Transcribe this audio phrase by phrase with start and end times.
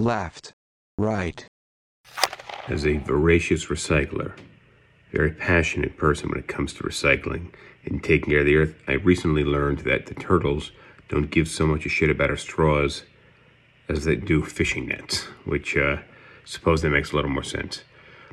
[0.00, 0.52] left,
[0.98, 1.46] right.
[2.68, 4.32] As a voracious recycler,
[5.12, 7.52] very passionate person when it comes to recycling
[7.84, 10.72] and taking care of the earth, I recently learned that the turtles
[11.08, 13.02] don't give so much a shit about our straws
[13.88, 15.96] as they do fishing nets, which uh,
[16.44, 17.82] suppose that makes a little more sense.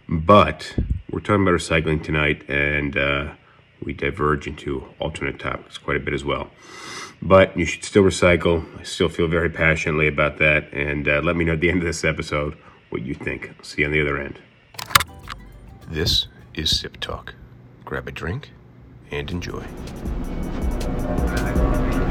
[0.08, 0.76] But
[1.10, 3.34] we're talking about recycling tonight, and uh,
[3.84, 6.52] we diverge into alternate topics quite a bit as well.
[7.22, 8.66] But you should still recycle.
[8.80, 10.72] I still feel very passionately about that.
[10.72, 12.58] And uh, let me know at the end of this episode
[12.90, 13.50] what you think.
[13.58, 14.40] I'll see you on the other end.
[15.90, 17.34] This is Sip Talk.
[17.86, 18.52] Grab a drink
[19.12, 19.66] and enjoy.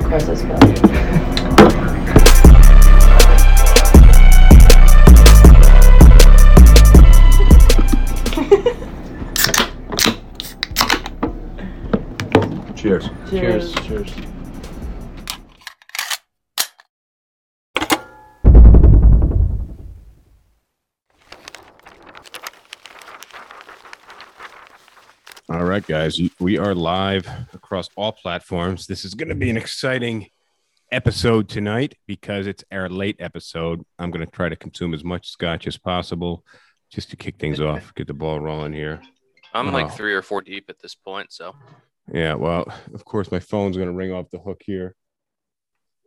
[0.05, 0.61] Cross this film.
[12.77, 13.11] Cheers.
[13.29, 13.75] Cheers.
[13.75, 14.36] Cheers.
[25.77, 28.87] Right, guys, we are live across all platforms.
[28.87, 30.27] This is going to be an exciting
[30.91, 33.83] episode tonight because it's our late episode.
[33.99, 36.47] I'm going to try to consume as much scotch as possible
[36.91, 39.03] just to kick things off, get the ball rolling here.
[39.53, 41.55] I'm like uh, three or four deep at this point, so
[42.11, 44.95] Yeah, well, of course, my phone's going to ring off the hook here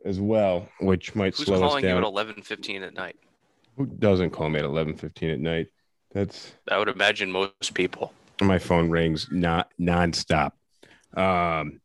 [0.04, 1.70] as well, which might who's slow us down.
[1.70, 3.16] Who's calling you at 11:15 at night?
[3.76, 5.68] Who doesn't call me at 11:15 at night?
[6.12, 8.12] That's I would imagine most people.
[8.44, 10.52] My phone rings not nonstop.
[11.14, 11.80] Um,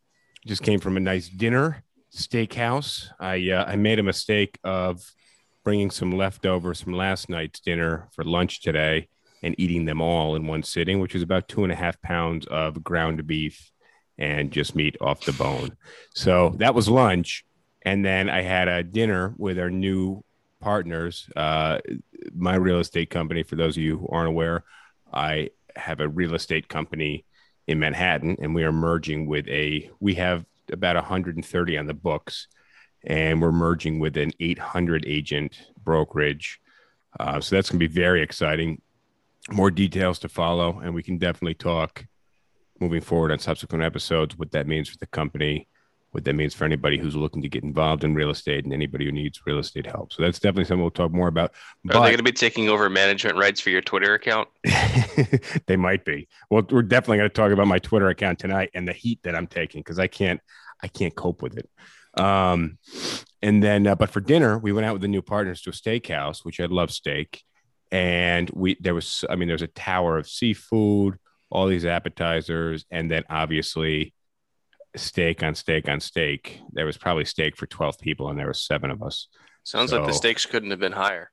[0.45, 1.83] just came from a nice dinner
[2.15, 3.09] steakhouse.
[3.19, 5.01] I uh, I made a mistake of
[5.63, 9.07] bringing some leftovers from last night's dinner for lunch today
[9.41, 12.45] and eating them all in one sitting, which is about two and a half pounds
[12.47, 13.71] of ground beef
[14.17, 15.75] and just meat off the bone.
[16.13, 17.45] So that was lunch,
[17.81, 20.23] and then I had a dinner with our new
[20.61, 21.29] partners.
[21.35, 21.79] Uh,
[22.33, 23.43] my real estate company.
[23.43, 24.63] For those of you who aren't aware,
[25.13, 27.25] I have a real estate company
[27.67, 29.89] in Manhattan, and we are merging with a.
[29.99, 32.47] We have about 130 on the books,
[33.03, 36.59] and we're merging with an 800 agent brokerage.
[37.19, 38.81] Uh, so that's going to be very exciting.
[39.51, 42.05] More details to follow, and we can definitely talk
[42.79, 45.67] moving forward on subsequent episodes what that means for the company,
[46.15, 49.03] what that means for anybody who's looking to get involved in real estate, and anybody
[49.03, 50.13] who needs real estate help.
[50.13, 51.51] So that's definitely something we'll talk more about.
[51.89, 54.47] Are they going to be taking over management rights for your Twitter account?
[55.67, 56.29] they might be.
[56.49, 59.35] Well, we're definitely going to talk about my Twitter account tonight and the heat that
[59.35, 60.39] I'm taking because I can't,
[60.81, 61.69] I can't cope with it.
[62.17, 62.77] Um,
[63.41, 65.73] and then, uh, but for dinner, we went out with the new partners to a
[65.73, 67.43] steakhouse, which I love steak,
[67.91, 71.19] and we there was, I mean, there was a tower of seafood,
[71.51, 74.14] all these appetizers, and then obviously
[74.95, 76.59] steak on steak on steak.
[76.71, 79.27] There was probably steak for twelve people, and there were seven of us.
[79.63, 81.31] Sounds like the stakes couldn't have been higher.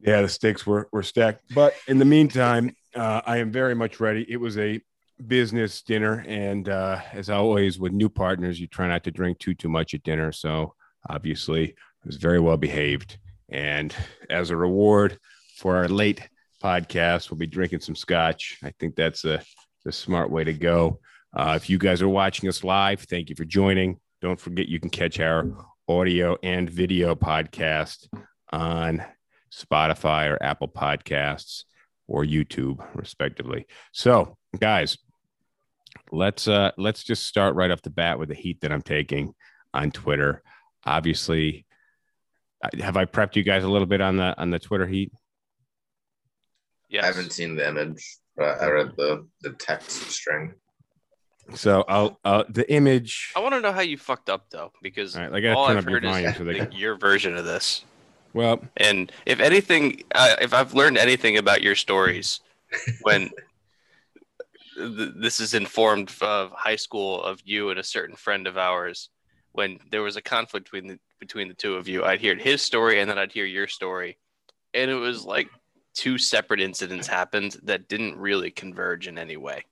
[0.00, 1.54] Yeah, the stakes were, were stacked.
[1.54, 4.26] But in the meantime, uh, I am very much ready.
[4.28, 4.80] It was a
[5.24, 6.24] business dinner.
[6.26, 9.94] And uh, as always, with new partners, you try not to drink too, too much
[9.94, 10.32] at dinner.
[10.32, 10.74] So
[11.08, 13.18] obviously, I was very well behaved.
[13.48, 13.94] And
[14.28, 15.18] as a reward
[15.56, 16.28] for our late
[16.60, 18.58] podcast, we'll be drinking some scotch.
[18.64, 19.40] I think that's a,
[19.84, 20.98] the smart way to go.
[21.34, 23.98] Uh, if you guys are watching us live, thank you for joining.
[24.20, 25.46] Don't forget you can catch our
[25.88, 28.08] audio and video podcast
[28.52, 29.02] on
[29.52, 31.64] Spotify or Apple Podcasts
[32.06, 33.66] or YouTube, respectively.
[33.92, 34.98] So, guys,
[36.10, 39.34] let's uh let's just start right off the bat with the heat that I'm taking
[39.72, 40.42] on Twitter.
[40.84, 41.66] Obviously,
[42.80, 45.12] have I prepped you guys a little bit on the on the Twitter heat?
[46.88, 50.54] Yeah, I haven't seen the image, but I read the the text string.
[51.54, 53.32] So I'll uh the image.
[53.36, 56.04] I want to know how you fucked up though, because All right, all I've heard
[56.04, 57.84] is so the- your version of this.
[58.34, 62.40] Well, And if anything, uh, if I've learned anything about your stories,
[63.02, 63.30] when
[64.76, 69.10] th- this is informed of high school of you and a certain friend of ours,
[69.52, 72.62] when there was a conflict between the, between the two of you, I'd hear his
[72.62, 74.16] story and then I'd hear your story,
[74.72, 75.48] and it was like
[75.94, 79.64] two separate incidents happened that didn't really converge in any way.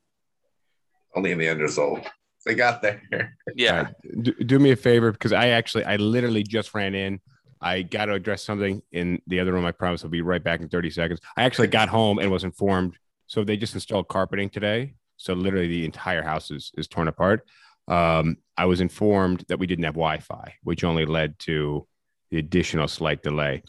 [1.15, 2.07] Only in the end result.
[2.47, 3.37] They got there.
[3.55, 6.95] Yeah, all right, do, do me a favor because I actually I literally just ran
[6.95, 7.21] in.
[7.61, 9.67] I got to address something in the other room.
[9.67, 11.21] I promise I'll be right back in 30 seconds.
[11.37, 12.97] I actually got home and was informed.
[13.27, 14.95] So they just installed carpeting today.
[15.19, 17.47] So literally the entire house is, is torn apart.
[17.87, 21.87] Um, I was informed that we didn't have Wi-Fi, which only led to
[22.31, 23.63] the additional slight delay.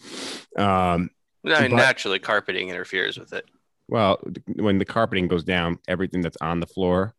[0.55, 1.09] Um,
[1.45, 3.45] I mean, But- naturally, carpeting interferes with it.
[3.89, 4.19] well,
[4.55, 7.13] when the carpeting goes down, everything that's on the floor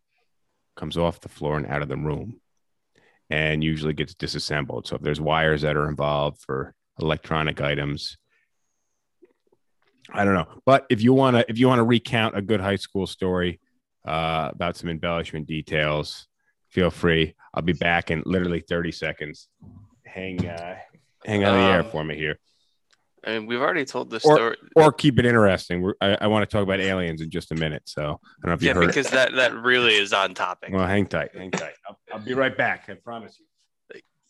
[0.82, 2.40] comes off the floor and out of the room
[3.30, 4.84] and usually gets disassembled.
[4.84, 8.18] So if there's wires that are involved for electronic items,
[10.12, 10.48] I don't know.
[10.66, 13.60] But if you want to, if you want to recount a good high school story
[14.04, 16.26] uh, about some embellishment details,
[16.68, 17.36] feel free.
[17.54, 19.46] I'll be back in literally 30 seconds.
[20.04, 20.78] Hang, uh,
[21.24, 22.40] hang on the air Um, for me here,
[23.24, 24.56] I mean, we've already told the Or- story.
[24.74, 25.80] or keep it interesting.
[25.82, 27.82] We're, I, I want to talk about aliens in just a minute.
[27.86, 28.80] So I don't know if you yeah, heard.
[28.82, 30.70] Yeah, because that that really is on topic.
[30.72, 31.74] Well, hang tight, hang tight.
[31.88, 32.88] I'll, I'll be right back.
[32.88, 33.46] I promise you.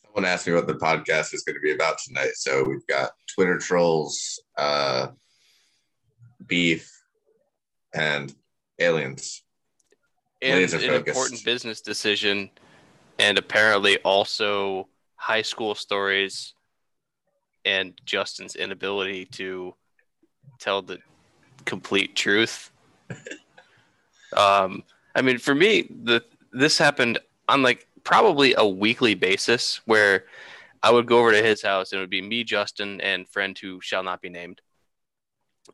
[0.04, 2.32] Someone asked me what the podcast is going to be about tonight.
[2.34, 5.06] So we've got Twitter trolls, uh,
[6.46, 6.90] beef,
[7.94, 8.34] and
[8.78, 9.42] aliens.
[10.42, 11.08] and laser an focused.
[11.08, 12.50] important business decision,
[13.18, 16.52] and apparently also high school stories,
[17.64, 19.74] and Justin's inability to
[20.58, 20.98] tell the
[21.64, 22.70] complete truth.
[24.36, 24.82] um,
[25.14, 27.18] I mean, for me, the this happened
[27.48, 30.24] on like probably a weekly basis where
[30.82, 33.56] I would go over to his house and it would be me, Justin, and friend
[33.58, 34.60] who shall not be named,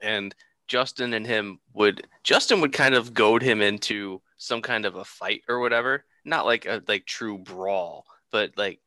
[0.02, 0.34] and
[0.66, 5.04] Justin and him would Justin would kind of goad him into some kind of a
[5.04, 8.80] fight or whatever, not like a like true brawl, but like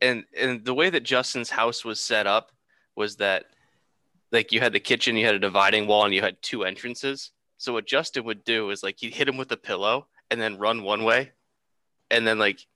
[0.00, 2.52] and and the way that Justin's house was set up
[2.96, 3.46] was that
[4.32, 7.32] like you had the kitchen, you had a dividing wall, and you had two entrances.
[7.58, 10.58] So what Justin would do is like he'd hit him with a pillow and then
[10.58, 11.32] run one way,
[12.10, 12.66] and then like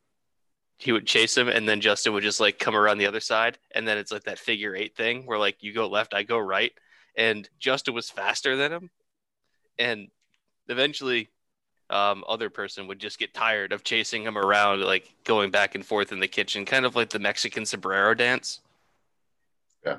[0.76, 3.59] he would chase him, and then Justin would just like come around the other side,
[3.75, 6.38] and then it's like that figure eight thing where like you go left, I go
[6.38, 6.73] right,
[7.17, 8.91] and Justin was faster than him,
[9.79, 10.09] and
[10.69, 11.29] eventually
[11.90, 15.84] um, other person would just get tired of chasing him around, like going back and
[15.84, 18.60] forth in the kitchen, kind of like the Mexican sombrero dance.
[19.84, 19.98] Yeah.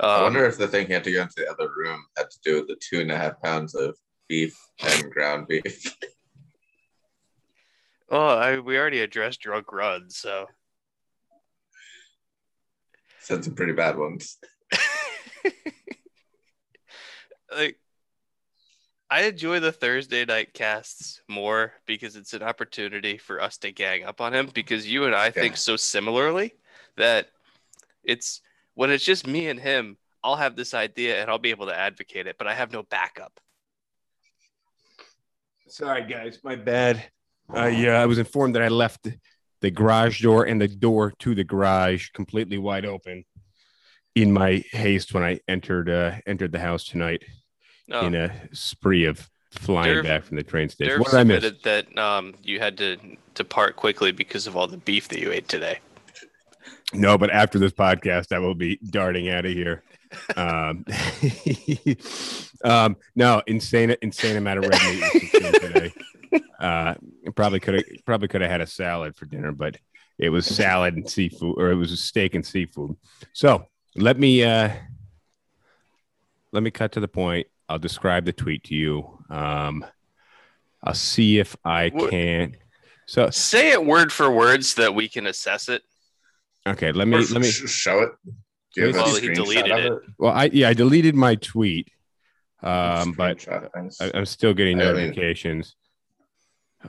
[0.00, 2.28] I Um, wonder if the thing he had to go into the other room had
[2.30, 3.96] to do with the two and a half pounds of
[4.28, 5.96] beef and ground beef.
[8.10, 10.46] oh, I, we already addressed drunk runs, so
[13.20, 14.36] Said some pretty bad ones.
[17.56, 17.78] like
[19.10, 24.04] I enjoy the Thursday night casts more because it's an opportunity for us to gang
[24.04, 26.54] up on him because you and I think so similarly
[26.96, 27.28] that
[28.02, 28.40] it's
[28.74, 31.76] when it's just me and him, I'll have this idea and I'll be able to
[31.76, 33.38] advocate it, but I have no backup.
[35.68, 37.04] Sorry, guys, my bad.
[37.54, 39.06] Uh, yeah, I was informed that I left
[39.60, 43.24] the garage door and the door to the garage completely wide open
[44.14, 47.22] in my haste when I entered uh, entered the house tonight
[47.86, 50.94] No, in a spree of flying Derv- back from the train station.
[50.94, 51.52] Derv What did I miss?
[51.62, 52.96] that um, you had to
[53.34, 55.78] depart quickly because of all the beef that you ate today.
[56.92, 59.82] No, but after this podcast, I will be darting out of here.
[60.36, 60.84] Um,
[62.64, 65.92] um, no, insane, insane amount of red meat today.
[66.58, 66.94] Uh,
[67.36, 69.76] probably could have, probably could have had a salad for dinner, but
[70.18, 72.96] it was salad and seafood, or it was a steak and seafood.
[73.32, 74.70] So let me, uh,
[76.52, 77.46] let me cut to the point.
[77.68, 79.24] I'll describe the tweet to you.
[79.30, 79.84] Um,
[80.82, 82.56] I'll see if I can.
[83.06, 85.82] So Say it word for word so that we can assess it.
[86.66, 87.50] okay, let me let me.
[87.50, 88.10] show it.
[88.74, 90.02] Do you have a Well, he deleted of it.
[90.18, 91.90] Well, I yeah, I deleted my tweet,
[92.62, 95.76] um, but I, I'm still getting notifications.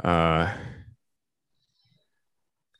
[0.04, 0.54] Uh,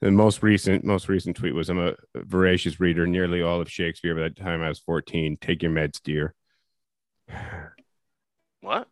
[0.02, 4.16] the most recent most recent tweet was I'm a voracious reader, nearly all of Shakespeare
[4.16, 5.38] by the time I was 14.
[5.40, 6.34] Take your meds, dear.
[8.66, 8.88] What?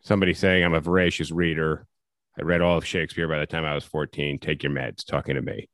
[0.00, 1.86] Somebody saying I'm a voracious reader.
[2.36, 4.40] I read all of Shakespeare by the time I was 14.
[4.40, 5.68] Take your meds, talking to me.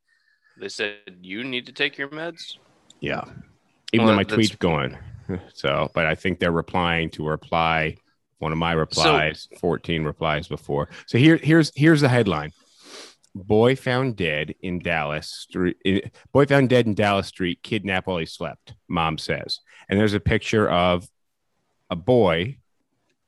[0.60, 2.58] They said you need to take your meds.
[3.00, 3.24] Yeah.
[3.92, 4.98] Even Well, though my tweet's gone.
[5.54, 7.96] So, but I think they're replying to a reply,
[8.40, 10.90] one of my replies, 14 replies before.
[11.06, 12.50] So here, here's here's the headline.
[13.34, 15.78] Boy found dead in Dallas street.
[15.86, 16.00] Eh,
[16.30, 17.62] boy found dead in Dallas Street.
[17.62, 18.74] Kidnap while he slept.
[18.86, 21.08] Mom says, and there's a picture of
[21.88, 22.58] a boy,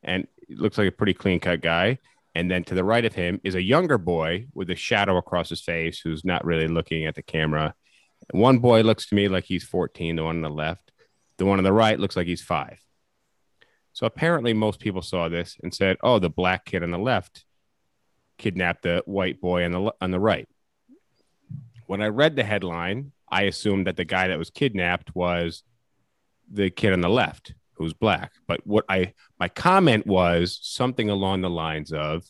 [0.07, 1.99] and looks like a pretty clean cut guy.
[2.35, 5.49] And then to the right of him is a younger boy with a shadow across
[5.49, 7.75] his face, who's not really looking at the camera.
[8.31, 10.17] One boy looks to me like he's 14.
[10.17, 10.93] The one on the left,
[11.39, 12.79] the one on the right looks like he's five.
[13.93, 17.47] So apparently, most people saw this and said, "Oh, the black kid on the left
[18.37, 20.47] kidnapped the white boy on the on the right."
[21.87, 25.63] When I read the headline, I assumed that the guy that was kidnapped was
[26.51, 28.33] the kid on the left who's black.
[28.47, 32.25] But what I my comment was something along the lines of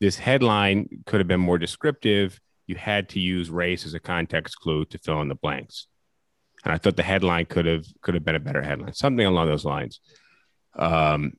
[0.00, 2.40] this headline could have been more descriptive.
[2.66, 5.86] You had to use race as a context clue to fill in the blanks.
[6.64, 9.48] And I thought the headline could have could have been a better headline, something along
[9.48, 10.00] those lines.
[10.76, 11.34] Um,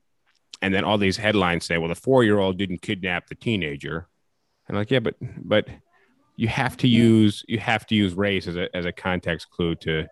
[0.62, 4.08] and then all these headlines say, "Well, the four year old didn't kidnap the teenager."
[4.68, 5.68] And like, yeah, but but
[6.36, 9.74] you have to use you have to use race as a as a context clue
[9.76, 10.06] to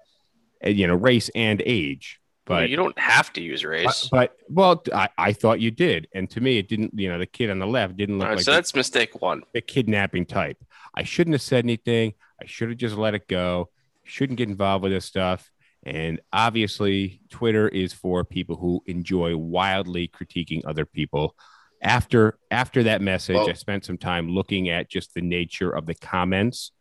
[0.66, 2.21] you know, race and age.
[2.46, 4.08] Well, But you don't have to use race.
[4.10, 6.92] but well, I, I thought you did, and to me, it didn't.
[6.94, 8.74] You know, the kid on the left didn't look All right, like so the- that's
[8.74, 9.42] mistake one.
[9.54, 10.62] the kidnapping type.
[10.94, 12.14] I shouldn't have said anything.
[12.40, 13.70] I should have just let it go.
[14.04, 15.50] Shouldn't get involved with this stuff.
[15.86, 21.34] And obviously, Twitter is for people who enjoy wildly critiquing other people.
[21.82, 25.86] After after that message, Well- I spent some time looking at just the nature of
[25.86, 26.72] the comments.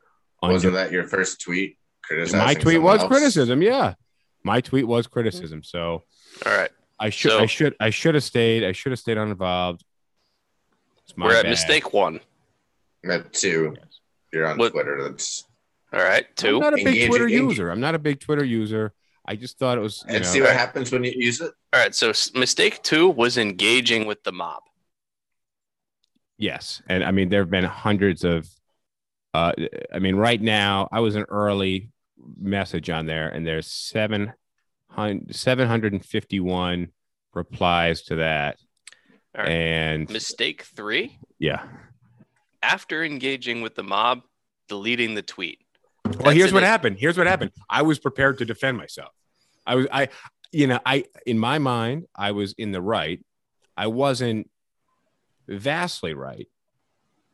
[0.41, 1.77] Wasn't under- that your first tweet?
[2.03, 3.07] Criticizing my tweet was else?
[3.07, 3.61] criticism.
[3.61, 3.93] Yeah,
[4.43, 5.63] my tweet was criticism.
[5.63, 6.03] So
[6.45, 6.69] All right.
[6.99, 8.63] I should So- I should I should have stayed.
[8.63, 9.83] I should have stayed uninvolved.
[11.03, 11.49] It's my We're at bad.
[11.49, 12.19] mistake one.
[13.09, 13.75] At two.
[14.31, 15.03] You're on What- Twitter.
[15.03, 15.45] That's
[15.91, 16.25] All right.
[16.35, 16.55] Two.
[16.55, 17.69] I'm not a big Engaging- Twitter engage- user.
[17.71, 18.93] I'm not a big Twitter user.
[19.25, 20.03] I just thought it was.
[20.07, 21.51] You and know, see what happens when you use it.
[21.71, 21.93] All right.
[21.95, 24.63] So mistake two was engaging with the mob.
[26.37, 28.47] yes, and I mean there have been hundreds of.
[29.33, 29.51] Uh,
[29.93, 31.89] I mean, right now I was an early
[32.39, 34.33] message on there, and there's seven
[34.89, 36.89] hundred seven hundred and fifty one
[37.33, 38.57] replies to that,
[39.35, 39.49] right.
[39.49, 41.63] and Mistake three, yeah.
[42.61, 44.21] after engaging with the mob,
[44.67, 45.59] deleting the tweet.
[46.05, 46.97] Well, That's here's what is- happened.
[46.99, 47.51] Here's what happened.
[47.69, 49.11] I was prepared to defend myself.
[49.65, 50.09] I was, I,
[50.51, 53.23] you know, I, in my mind, I was in the right.
[53.75, 54.49] I wasn't
[55.47, 56.47] vastly right.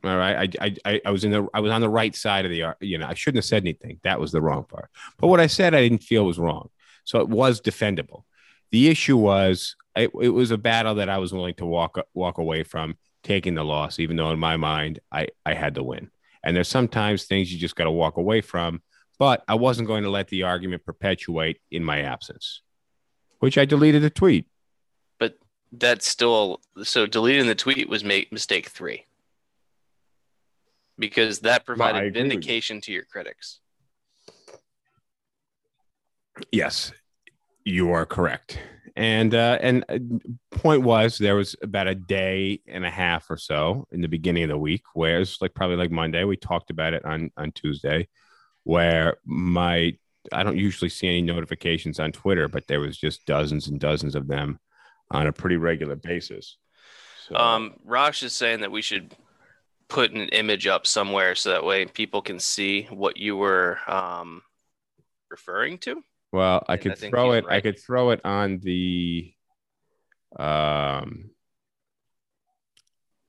[0.03, 0.55] All right.
[0.61, 2.77] I, I, I, was in the, I was on the right side of the, ar-
[2.79, 3.99] you know, I shouldn't have said anything.
[4.03, 4.89] That was the wrong part.
[5.17, 6.69] But what I said, I didn't feel was wrong.
[7.03, 8.23] So it was defendable.
[8.71, 12.37] The issue was, it, it was a battle that I was willing to walk, walk
[12.37, 16.11] away from taking the loss, even though in my mind, I, I had to win.
[16.43, 18.81] And there's sometimes things you just got to walk away from.
[19.17, 22.61] But I wasn't going to let the argument perpetuate in my absence,
[23.39, 24.47] which I deleted the tweet.
[25.19, 25.37] But
[25.73, 29.03] that's still so deleting the tweet was make mistake three.
[30.99, 32.11] Because that provided you.
[32.11, 33.61] vindication to your critics.
[36.51, 36.91] Yes,
[37.63, 38.59] you are correct.
[38.95, 39.99] And uh, and uh,
[40.51, 44.43] point was there was about a day and a half or so in the beginning
[44.43, 47.51] of the week where it's like probably like Monday we talked about it on on
[47.53, 48.07] Tuesday
[48.63, 49.93] where my
[50.33, 54.15] I don't usually see any notifications on Twitter but there was just dozens and dozens
[54.15, 54.59] of them
[55.11, 56.57] on a pretty regular basis.
[57.27, 59.15] So, Um, Rosh is saying that we should
[59.89, 64.41] put an image up somewhere so that way people can see what you were um,
[65.29, 66.01] referring to.
[66.31, 67.45] Well, I And could I throw he's it.
[67.49, 69.33] I could throw it on the
[70.37, 71.31] um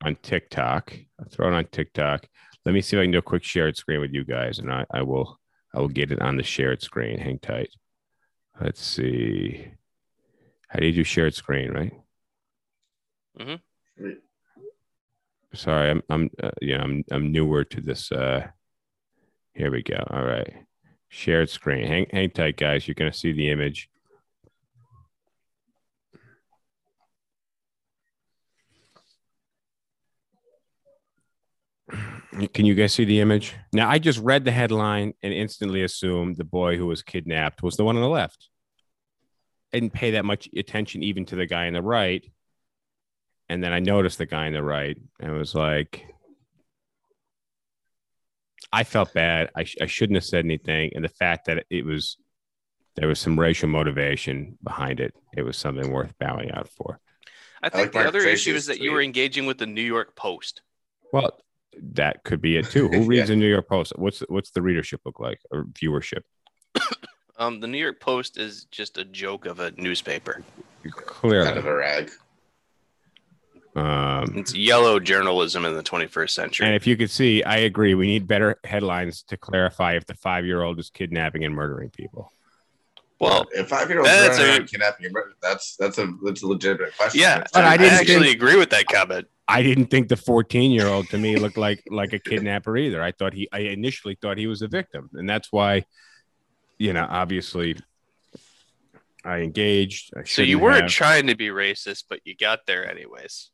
[0.04, 0.94] on TikTok.
[1.18, 2.26] I'll throw it on TikTok.
[2.66, 4.70] Let me see if I can do a quick shared screen with you guys, and
[4.70, 5.40] I, I will
[5.74, 7.18] I will get it on the shared screen.
[7.18, 7.70] Hang tight.
[8.60, 9.72] Let's see.
[10.68, 11.92] How do you do shared screen, right?
[13.38, 13.60] Mhm.
[15.54, 18.12] Sorry, I'm I'm uh, yeah I'm I'm newer to this.
[18.12, 18.46] Uh,
[19.54, 20.04] here we go.
[20.10, 20.52] All right,
[21.08, 21.86] shared screen.
[21.86, 22.86] Hang hang tight, guys.
[22.86, 23.90] You're gonna see the image.
[32.54, 33.56] Can you guys see the image?
[33.72, 37.76] Now, I just read the headline and instantly assumed the boy who was kidnapped was
[37.76, 38.48] the one on the left.
[39.72, 42.24] I didn't pay that much attention even to the guy on the right.
[43.50, 46.04] And then I noticed the guy on the right and was like,
[48.72, 49.50] I felt bad.
[49.56, 50.92] I, sh- I shouldn't have said anything.
[50.94, 52.16] And the fact that it was,
[52.94, 57.00] there was some racial motivation behind it, it was something worth bowing out for.
[57.60, 60.14] I think like the other issue is that you were engaging with the New York
[60.14, 60.62] Post.
[61.12, 61.36] Well,
[61.94, 62.86] that could be it too.
[62.88, 63.34] Who reads Yeah.
[63.34, 63.94] the New York Post?
[63.96, 66.22] What's what's the readership look like or viewership?
[67.36, 70.42] Um, the New York Post is just a joke of a newspaper.
[70.90, 72.10] Clearly, Kind of a rag.
[73.76, 76.66] Um, It's yellow journalism in the 21st century.
[76.66, 77.94] and if you could see, I agree.
[77.94, 82.32] We need better headlines to clarify if the five-year-old is kidnapping and murdering people.
[83.20, 86.46] well, if five year olds that's a- kidnapping and murder, that's that's a that's a
[86.46, 87.20] legitimate question.
[87.20, 89.28] yeah, But I, I didn't actually think- agree with that comment.
[89.46, 93.02] I didn't think the 14-year-old to me looked like like a kidnapper either.
[93.02, 95.84] I thought he, I initially thought he was a victim, and that's why,
[96.78, 97.74] you know, obviously,
[99.24, 100.12] I engaged.
[100.16, 100.90] I So you weren't have.
[100.90, 103.50] trying to be racist, but you got there anyways.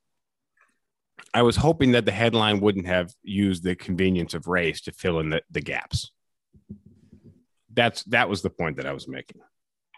[1.34, 5.20] I was hoping that the headline wouldn't have used the convenience of race to fill
[5.20, 6.10] in the, the gaps.
[7.72, 9.40] That's that was the point that I was making.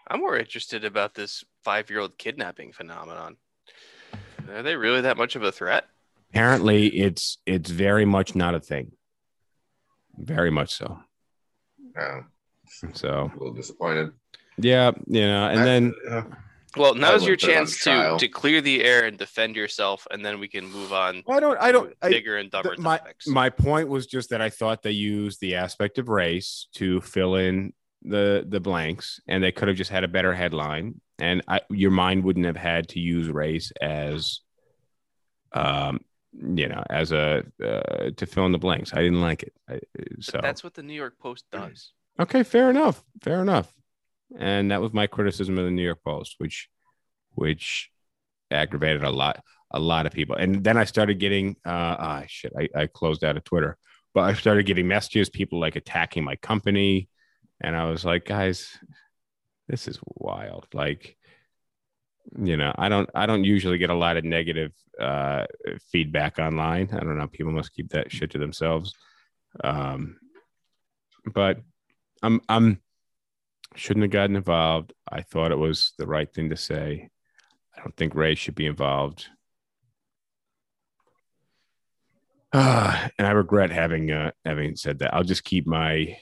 [0.07, 3.37] I'm more interested about this five-year-old kidnapping phenomenon.
[4.51, 5.85] Are they really that much of a threat?
[6.31, 8.91] Apparently, it's it's very much not a thing.
[10.17, 10.99] Very much so.
[11.95, 12.21] Yeah.
[12.93, 14.11] So a little disappointed.
[14.57, 16.21] yeah, you know, and I- then uh,
[16.77, 19.55] Well, now's your would put it on chance to to clear the air and defend
[19.55, 21.23] yourself, and then we can move on.
[21.27, 23.27] I don't I don't to I, bigger and dumber th- my topics.
[23.27, 27.35] my point was just that I thought they used the aspect of race to fill
[27.35, 27.73] in
[28.03, 31.91] the the blanks, and they could have just had a better headline, and I, your
[31.91, 34.41] mind wouldn't have had to use race as,
[35.53, 36.01] um,
[36.33, 38.93] you know, as a uh, to fill in the blanks.
[38.93, 39.53] I didn't like it.
[39.67, 39.79] I,
[40.19, 41.93] so That's what the New York Post does.
[42.19, 43.03] Okay, fair enough.
[43.21, 43.73] Fair enough.
[44.37, 46.69] And that was my criticism of the New York Post, which
[47.31, 47.89] which
[48.51, 50.35] aggravated a lot a lot of people.
[50.35, 53.77] And then I started getting uh ah shit, I, I closed out of Twitter,
[54.13, 57.09] but I started getting messages, people like attacking my company.
[57.61, 58.77] And I was like, guys,
[59.67, 60.67] this is wild.
[60.73, 61.17] Like,
[62.41, 65.45] you know, I don't I don't usually get a lot of negative uh
[65.91, 66.89] feedback online.
[66.91, 67.27] I don't know.
[67.27, 68.95] People must keep that shit to themselves.
[69.63, 70.17] Um
[71.33, 71.59] but
[72.21, 72.81] I'm I'm
[73.75, 74.93] shouldn't have gotten involved.
[75.09, 77.09] I thought it was the right thing to say.
[77.75, 79.27] I don't think Ray should be involved.
[82.51, 85.13] Uh, and I regret having uh, having said that.
[85.13, 86.17] I'll just keep my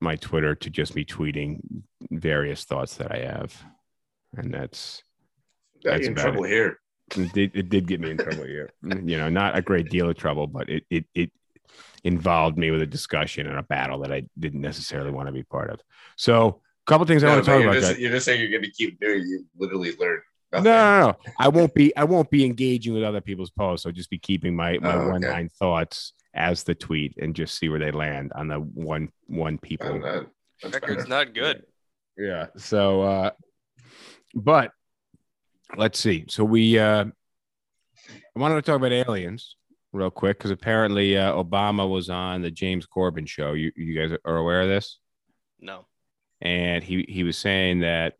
[0.00, 1.60] my Twitter to just me tweeting
[2.10, 3.62] various thoughts that I have,
[4.34, 5.02] and that's
[5.84, 6.80] Got That's in trouble here.
[7.16, 8.70] it did, it did get me in trouble here.
[8.82, 11.30] you know, not a great deal of trouble, but it it it
[12.02, 15.42] involved me with a discussion and a battle that I didn't necessarily want to be
[15.42, 15.80] part of.
[16.16, 17.80] So, couple things I want to but talk you're, about.
[17.80, 18.00] just, guys.
[18.00, 19.20] you're just saying you're going to keep doing.
[19.26, 20.22] You literally learned.
[20.52, 21.16] No, no, no.
[21.38, 21.94] I won't be.
[21.96, 23.84] I won't be engaging with other people's posts.
[23.86, 25.10] I'll just be keeping my my Oh, okay.
[25.10, 29.10] one line thoughts as the tweet and just see where they land on the one
[29.26, 30.00] one people.
[30.00, 30.26] That-
[30.62, 31.08] that's Record's better.
[31.26, 31.64] not good.
[32.16, 32.46] Yeah.
[32.56, 33.30] So, uh,
[34.34, 34.70] but
[35.76, 36.24] let's see.
[36.28, 39.56] So we, uh, I wanted to talk about aliens
[39.92, 43.52] real quick because apparently uh, Obama was on the James Corden show.
[43.52, 44.98] You, you guys are aware of this?
[45.60, 45.86] No.
[46.40, 48.14] And he, he was saying that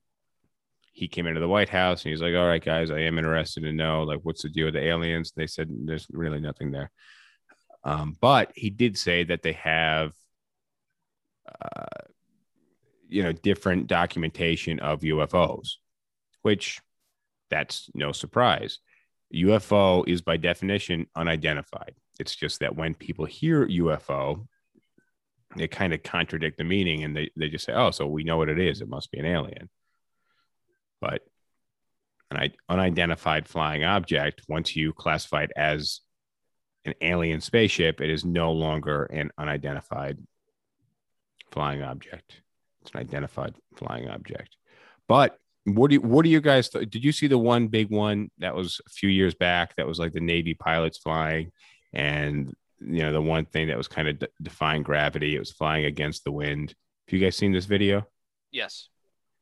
[0.92, 3.62] he came into the White House and he's like, all right, guys, I am interested
[3.64, 5.32] to know, like, what's the deal with the aliens?
[5.36, 6.90] They said there's really nothing there.
[7.84, 10.12] Um, but he did say that they have,
[11.60, 12.06] uh,
[13.08, 15.74] you know, different documentation of UFOs,
[16.42, 16.80] which
[17.50, 18.78] that's no surprise.
[19.34, 21.94] UFO is by definition unidentified.
[22.18, 24.46] It's just that when people hear UFO,
[25.54, 28.36] they kind of contradict the meaning and they, they just say, oh, so we know
[28.36, 28.80] what it is.
[28.80, 29.68] It must be an alien.
[31.00, 31.22] But
[32.30, 36.00] an unidentified flying object, once you classify it as
[36.84, 40.18] an alien spaceship, it is no longer an unidentified
[41.52, 42.40] flying object.
[42.82, 44.56] It's an identified flying object.
[45.08, 47.90] But what do you, what do you guys th- did you see the one big
[47.90, 51.50] one that was a few years back that was like the Navy pilots flying
[51.92, 55.50] and you know the one thing that was kind of de- defying gravity it was
[55.52, 56.74] flying against the wind.
[57.08, 58.06] Have you guys seen this video?
[58.52, 58.88] Yes.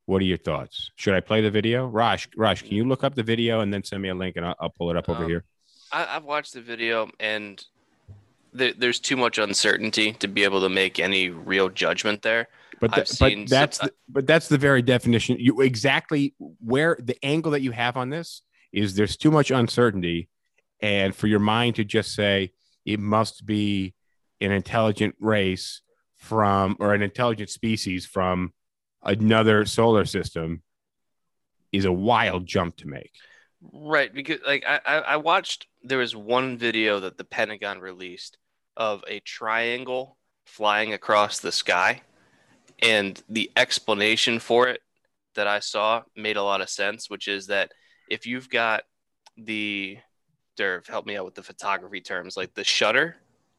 [0.06, 0.90] what are your thoughts?
[0.96, 1.86] Should i play the video?
[1.86, 4.44] Raj Raj can you look up the video and then send me a link and
[4.46, 5.44] i'll, I'll pull it up over Um, here?
[5.92, 7.64] I, I've watched the video and
[8.52, 12.48] there, there's too much uncertainty to be able to make any real judgment there.
[12.80, 15.36] but, I've but seen that's some- the, but that's the very definition.
[15.40, 18.42] You exactly where the angle that you have on this
[18.72, 20.28] is there's too much uncertainty
[20.80, 22.52] and for your mind to just say
[22.84, 23.94] it must be
[24.40, 25.82] an intelligent race
[26.16, 28.52] from or an intelligent species from
[29.02, 30.62] another solar system
[31.72, 33.12] is a wild jump to make.
[33.72, 38.38] Right, because like I, I watched there was one video that the Pentagon released
[38.76, 42.02] of a triangle flying across the sky,
[42.82, 44.80] and the explanation for it
[45.34, 47.72] that I saw made a lot of sense, which is that
[48.10, 48.84] if you've got
[49.36, 49.98] the
[50.56, 53.16] Derv, help me out with the photography terms, like the shutter,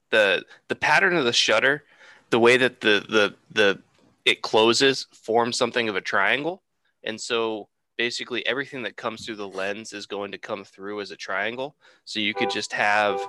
[0.10, 1.84] the the pattern of the shutter,
[2.30, 3.82] the way that the the the
[4.26, 6.64] it closes forms something of a triangle,
[7.04, 11.12] and so basically everything that comes through the lens is going to come through as
[11.12, 11.76] a triangle.
[12.04, 13.20] So you could just have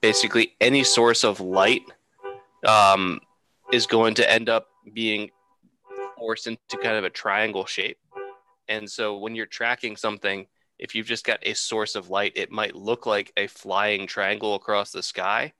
[0.00, 1.82] basically any source of light
[2.66, 3.20] um,
[3.72, 5.30] is going to end up being
[6.18, 7.98] forced into kind of a triangle shape.
[8.68, 10.46] And so when you're tracking something,
[10.80, 14.54] if you've just got a source of light, it might look like a flying triangle
[14.54, 15.52] across the sky,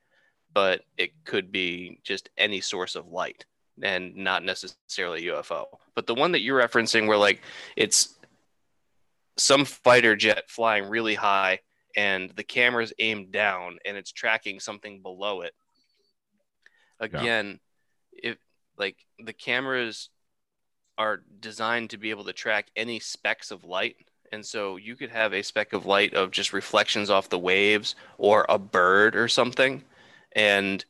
[0.52, 3.44] but it could be just any source of light
[3.83, 5.66] and not necessarily UFO.
[5.94, 7.42] But the one that you're referencing, where like
[7.76, 8.18] it's
[9.37, 11.61] some fighter jet flying really high
[11.96, 15.52] and the camera's aimed down and it's tracking something below it.
[16.98, 17.61] Again,
[18.12, 18.38] if
[18.78, 20.09] like the cameras
[20.96, 23.96] are designed to be able to track any specks of light.
[24.33, 27.97] And so you could have a speck of light of just reflections off the waves
[28.19, 29.83] or a bird or something.
[30.33, 30.85] And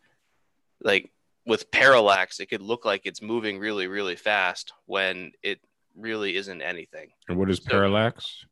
[0.82, 1.10] like
[1.46, 5.58] with parallax, it could look like it's moving really, really fast when it
[5.96, 7.08] really isn't anything.
[7.28, 8.44] and what is So- parallax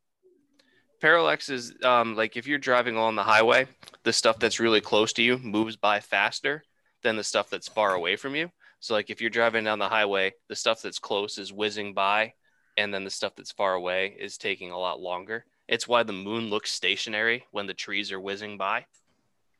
[1.01, 3.67] Parallax is um, like if you're driving along the highway,
[4.03, 6.61] the stuff that's really close to you moves by faster
[7.03, 8.51] than the stuff that's far away from you.
[8.81, 12.33] So like if you're driving down the highway, the stuff that's close is whizzing by,
[12.79, 15.45] and then the stuff that's far away is taking a lot longer.
[15.67, 18.85] It's why the moon looks stationary when the trees are whizzing by.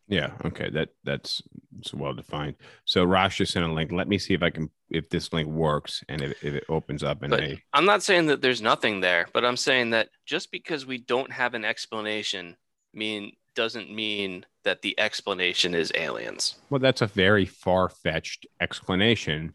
[0.07, 0.31] Yeah.
[0.43, 0.69] Okay.
[0.71, 1.43] That that's
[1.77, 2.55] it's well defined.
[2.85, 3.91] So Rosh just sent a link.
[3.91, 7.03] Let me see if I can if this link works and if, if it opens
[7.03, 10.51] up and But I'm not saying that there's nothing there, but I'm saying that just
[10.51, 12.55] because we don't have an explanation
[12.93, 16.55] mean doesn't mean that the explanation is aliens.
[16.69, 19.53] well, that's a very far fetched explanation,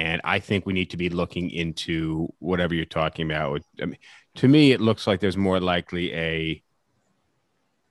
[0.00, 3.62] and I think we need to be looking into whatever you're talking about.
[3.82, 3.98] I mean,
[4.36, 6.62] to me, it looks like there's more likely a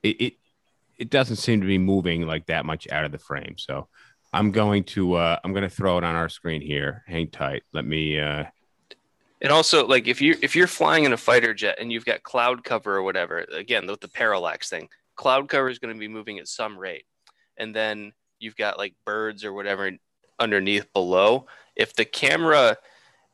[0.02, 0.16] it.
[0.20, 0.34] it
[0.98, 3.54] it doesn't seem to be moving like that much out of the frame.
[3.56, 3.88] So
[4.32, 7.04] I'm going to uh, I'm going to throw it on our screen here.
[7.06, 7.62] Hang tight.
[7.72, 8.20] Let me.
[8.20, 8.44] Uh,
[9.40, 12.22] And also, like if you if you're flying in a fighter jet and you've got
[12.22, 16.08] cloud cover or whatever, again with the parallax thing, cloud cover is going to be
[16.08, 17.06] moving at some rate,
[17.56, 19.90] and then you've got like birds or whatever
[20.40, 21.46] underneath below.
[21.76, 22.76] If the camera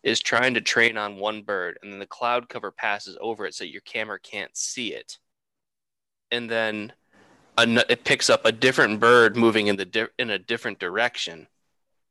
[0.02, 3.54] is trying to train on one bird and then the cloud cover passes over it
[3.54, 5.18] so your camera can't see it,
[6.30, 6.92] and then
[7.58, 11.46] it picks up a different bird moving in the di- in a different direction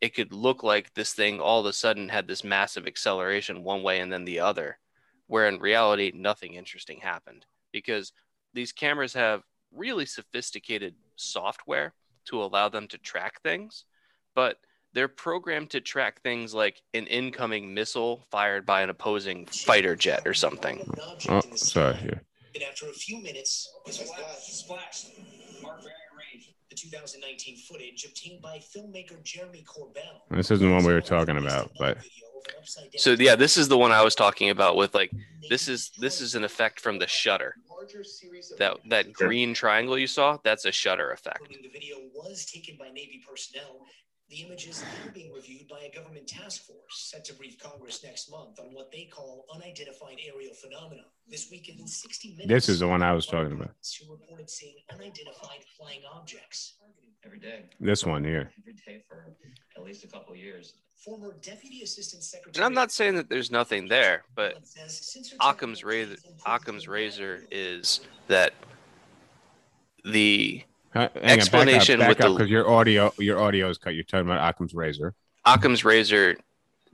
[0.02, 3.82] it could look like this thing all of a sudden had this massive acceleration one
[3.82, 4.78] way and then the other,
[5.28, 8.14] where in reality, nothing interesting happened because
[8.54, 9.42] these cameras have
[9.74, 11.94] really sophisticated software
[12.26, 13.86] to allow them to track things,
[14.34, 14.58] but
[14.96, 20.24] they're programmed to track things like an incoming missile fired by an opposing fighter jet
[20.26, 20.82] or something.
[21.30, 21.96] oh, oh sorry.
[21.98, 22.22] Here.
[22.56, 25.06] And after a few minutes, splash, splash.
[25.62, 26.54] Mark Varian range.
[26.70, 30.22] The 2019 footage obtained by filmmaker Jeremy Corbell.
[30.32, 31.98] This isn't the one we were talking about, but
[32.96, 35.12] So yeah, this is the one I was talking about with like
[35.50, 37.56] this is this is an effect from the shutter.
[38.58, 41.50] That that green triangle you saw, that's a shutter effect.
[41.50, 43.86] The video was taken by Navy personnel.
[44.30, 48.32] The images are being reviewed by a government task force set to brief Congress next
[48.32, 51.04] month on what they call unidentified aerial phenomena.
[51.28, 52.48] This weekend in 60 minutes.
[52.48, 53.72] This is the one I was talking about.
[54.04, 56.74] Who reported seeing unidentified flying objects.
[57.24, 58.52] every day, This one here.
[58.60, 59.36] every day for
[59.78, 60.74] at least a couple of years.
[60.96, 62.54] Former Deputy Assistant Secretary.
[62.56, 66.16] And I'm not saying that there's nothing there, but says Occam's technology razor,
[66.48, 68.54] Occam's razor is that
[70.04, 70.64] the
[70.96, 73.96] Uh, Explanation on, back with up, the- because your audio your audio is cut.
[73.96, 75.14] You're talking about Occam's razor.
[75.46, 76.38] Occam's razor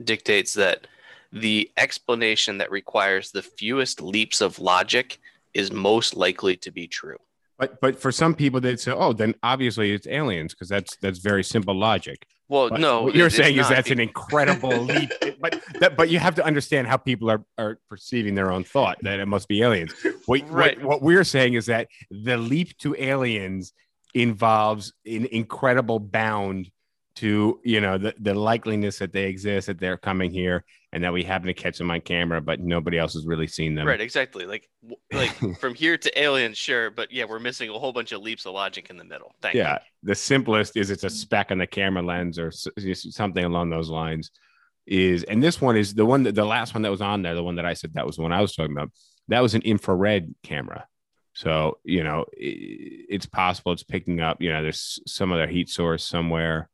[0.03, 0.87] dictates that
[1.31, 5.19] the explanation that requires the fewest leaps of logic
[5.53, 7.17] is most likely to be true.
[7.59, 11.19] But but for some people, they'd say, "Oh, then obviously it's aliens," because that's that's
[11.19, 12.25] very simple logic.
[12.49, 15.09] Well, But no, what you're saying is that's an incredible leap.
[15.39, 18.97] But that, but you have to understand how people are are perceiving their own thought
[19.03, 19.93] that it must be aliens.
[20.25, 20.77] What, Right.
[20.79, 23.73] what what we're saying is that the leap to aliens
[24.13, 26.69] involves an incredible bound
[27.13, 31.11] to you know the, the likeliness that they exist that they're coming here and that
[31.11, 34.01] we happen to catch them on camera but nobody else has really seen them right,
[34.01, 34.45] exactly.
[34.45, 34.69] Like,
[35.11, 38.45] like from here to aliens, sure, but yeah, we're missing a whole bunch of leaps
[38.45, 39.35] of logic in the middle.
[39.41, 43.69] Thank yeah the simplest is it's a speck on the camera lens or something along
[43.69, 44.31] those lines
[44.87, 47.35] is and this one is the one that the last one that was on there
[47.35, 48.89] the one that i said that was the one i was talking about
[49.27, 50.85] that was an infrared camera
[51.41, 55.69] so you know i- it's possible it's picking up you know there's some other heat
[55.69, 56.69] source somewhere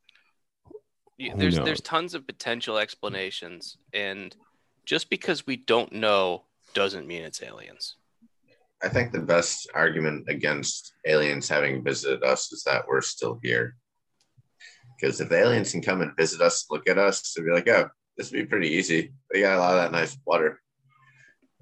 [1.17, 1.31] you.
[1.31, 1.65] Who There's knows?
[1.65, 4.35] there's tons of potential explanations, and
[4.85, 6.43] just because we don't know
[6.75, 7.95] doesn't mean it's aliens.
[8.83, 13.75] I think the best argument against aliens having visited us is that we're still here.
[14.99, 17.67] Because if the aliens can come and visit us, look at us, they'd be like,
[17.67, 19.11] oh, this would be pretty easy.
[19.31, 20.61] They got a lot of that nice water.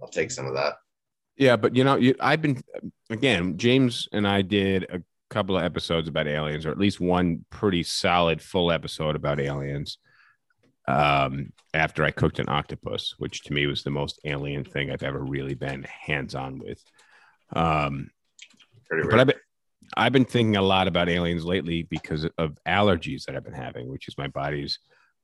[0.02, 0.74] I'll take some of that.
[1.38, 2.62] Yeah, but you know, you, I've been
[3.10, 3.58] again.
[3.58, 7.84] James and I did a couple of episodes about aliens, or at least one pretty
[7.84, 9.98] solid full episode about aliens.
[10.88, 15.04] Um, after I cooked an octopus, which to me was the most alien thing I've
[15.04, 16.82] ever really been hands on with.
[17.54, 18.12] Um,
[18.90, 19.20] but.
[19.20, 19.40] I've been,
[19.98, 23.90] I've been thinking a lot about aliens lately because of allergies that I've been having,
[23.90, 24.78] which is my body's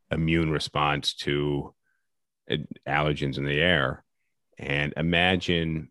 [0.10, 1.76] immune response to
[2.50, 4.04] uh, allergens in the air.
[4.58, 5.90] And imagine,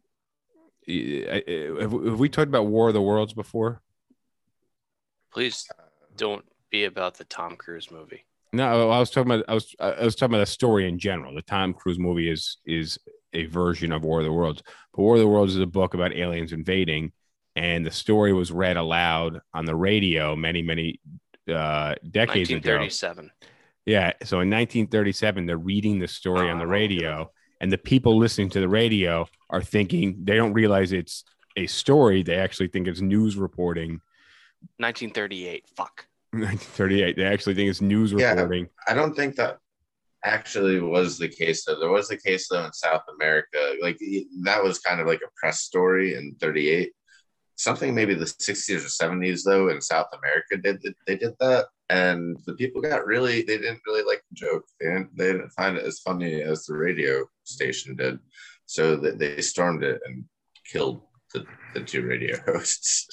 [0.87, 3.83] have have we talked about War of the Worlds before?
[5.33, 5.69] Please
[6.17, 8.25] don't be about the Tom Cruise movie.
[8.53, 11.35] No, I was talking about I was I was talking about the story in general.
[11.35, 12.99] The Tom Cruise movie is is
[13.33, 14.63] a version of War of the Worlds.
[14.93, 17.13] But War of the Worlds is a book about aliens invading,
[17.55, 21.01] and the story was read aloud on the radio many many
[21.49, 22.79] uh, decades ago.
[22.79, 23.31] 1937.
[23.87, 28.49] Yeah, so in 1937, they're reading the story on the radio, and the people listening
[28.51, 31.25] to the radio are thinking they don't realize it's
[31.57, 32.23] a story.
[32.23, 34.01] They actually think it's news reporting.
[34.79, 35.67] 1938.
[35.77, 36.07] Fuck.
[36.33, 37.17] 1938.
[37.17, 38.33] They actually think it's news Yeah.
[38.35, 38.69] reporting.
[38.87, 39.59] I don't think that
[40.25, 41.79] actually was the case though.
[41.79, 43.75] There was the case though in South America.
[43.83, 43.99] Like
[44.43, 46.93] that was kind of like a press story in 38.
[47.57, 51.67] Something maybe the 60s or 70s though in South America did they did that.
[51.91, 54.65] And the people got really they didn't really like the joke.
[54.81, 58.19] They didn't they didn't find it as funny as the radio station did.
[58.67, 60.25] So that they stormed it and
[60.71, 61.03] killed
[61.35, 63.09] the, the two radio hosts.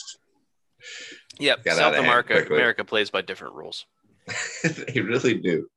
[1.39, 1.63] Yep.
[1.63, 2.45] Got South America.
[2.45, 3.85] America plays by different rules.
[4.63, 5.67] they really do.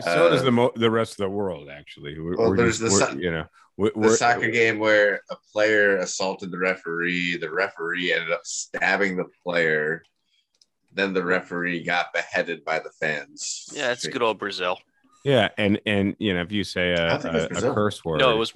[0.00, 1.68] So does Uh, the mo- the rest of the world.
[1.70, 3.44] Actually, we're, Well, we're there's just- the we're- so- you know
[3.76, 7.36] we're, the we're- soccer game where a player assaulted the referee.
[7.38, 10.02] The referee ended up stabbing the player.
[10.94, 13.68] Then the referee got beheaded by the fans.
[13.72, 14.78] Yeah, it's good old Brazil.
[15.24, 17.74] Yeah, and and you know if you say I a, don't think it's a, a
[17.74, 18.52] curse word, No, it was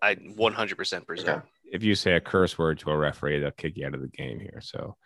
[0.00, 1.28] I 100% Brazil.
[1.28, 1.40] Okay.
[1.72, 4.08] if you say a curse word to a referee, they'll kick you out of the
[4.08, 4.60] game here.
[4.62, 4.96] So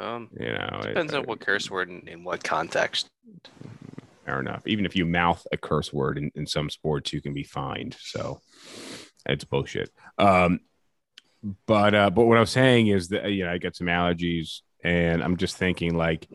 [0.00, 3.08] Um, you know, it- depends on what curse word and in what context.
[4.24, 4.66] fair enough.
[4.66, 7.96] Even if you mouth a curse word in, in some sports, you can be fined.
[8.00, 8.40] So
[9.24, 9.90] it's bullshit.
[10.18, 10.60] Um,
[11.66, 15.22] but uh, but what I'm saying is that you know I get some allergies, and
[15.22, 16.28] I'm just thinking like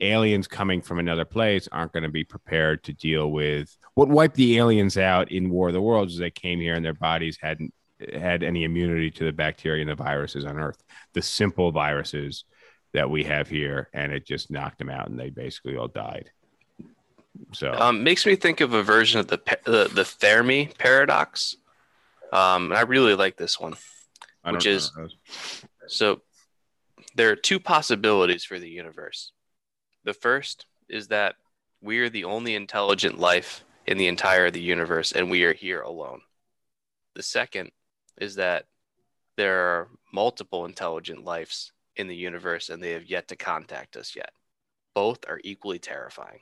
[0.00, 4.36] aliens coming from another place aren't going to be prepared to deal with what wiped
[4.36, 7.38] the aliens out in War of the Worlds is they came here and their bodies
[7.40, 7.72] hadn't
[8.12, 10.82] had any immunity to the bacteria and the viruses on Earth,
[11.14, 12.44] the simple viruses
[12.92, 16.30] that we have here, and it just knocked them out, and they basically all died.
[17.52, 21.56] So Um, makes me think of a version of the the, the Fermi paradox.
[22.32, 23.76] Um, and I really like this one.
[24.44, 24.92] Which is-
[25.88, 26.20] So
[27.16, 29.32] there are two possibilities for the universe.
[30.04, 31.34] The first is that
[31.80, 35.54] we are the only intelligent life in the entire of the universe and we are
[35.54, 36.20] here alone.
[37.14, 37.70] The second
[38.18, 38.66] is that
[39.36, 44.14] there are multiple intelligent lives in the universe and they have yet to contact us
[44.14, 44.30] yet.
[44.94, 46.40] Both are equally terrifying.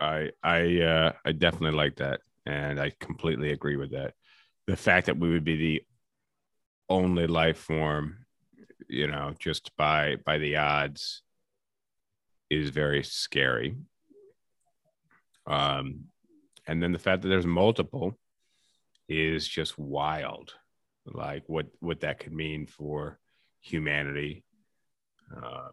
[0.00, 4.14] I I uh, I definitely like that, and I completely agree with that.
[4.66, 5.82] The fact that we would be the
[6.88, 8.21] only life form,
[8.92, 11.22] you know, just by by the odds,
[12.50, 13.74] is very scary.
[15.46, 16.04] Um,
[16.66, 18.18] and then the fact that there's multiple
[19.08, 20.54] is just wild.
[21.06, 23.18] Like what what that could mean for
[23.60, 24.44] humanity,
[25.36, 25.68] uh,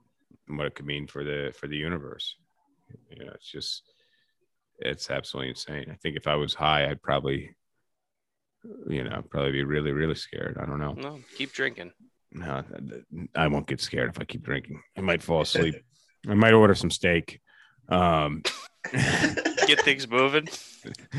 [0.48, 2.36] and what it could mean for the for the universe.
[3.12, 3.84] You know, it's just
[4.80, 5.90] it's absolutely insane.
[5.92, 7.54] I think if I was high, I'd probably,
[8.88, 10.58] you know, probably be really, really scared.
[10.60, 10.94] I don't know.
[10.94, 11.92] No, keep drinking.
[12.32, 12.64] No,
[13.36, 14.82] I won't get scared if I keep drinking.
[14.98, 15.76] I might fall asleep.
[16.28, 17.40] I might order some steak.
[17.90, 18.44] Um,
[19.68, 20.48] Get things moving.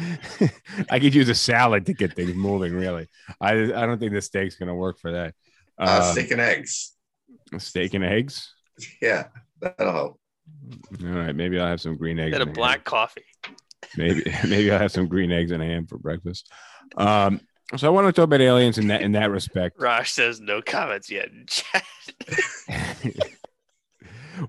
[0.91, 2.73] I could use a salad to get things moving.
[2.75, 3.07] Really,
[3.41, 5.35] I I don't think the steak's gonna work for that.
[5.79, 6.93] uh, Um, steak and eggs.
[7.59, 8.53] steak and eggs.
[9.01, 9.27] Yeah,
[9.61, 10.21] that'll help.
[11.05, 12.33] All right, maybe I'll have some green eggs.
[12.33, 12.55] Get a and ham.
[12.55, 13.25] black coffee.
[13.97, 16.51] maybe maybe I'll have some green eggs and ham for breakfast.
[16.97, 17.41] Um,
[17.77, 19.77] so I want to talk about aliens in that in that respect.
[19.81, 21.85] Raj says no comments yet in chat.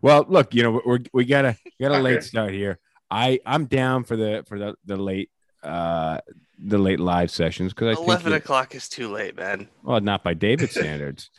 [0.01, 2.79] well, look, you know, we're, we got a we got a late start here.
[3.10, 5.29] I I'm down for the for the the late
[5.63, 6.19] uh
[6.63, 9.67] the late live sessions because I think Eleven that- o'clock is too late, man.
[9.84, 11.29] well, not by David standards.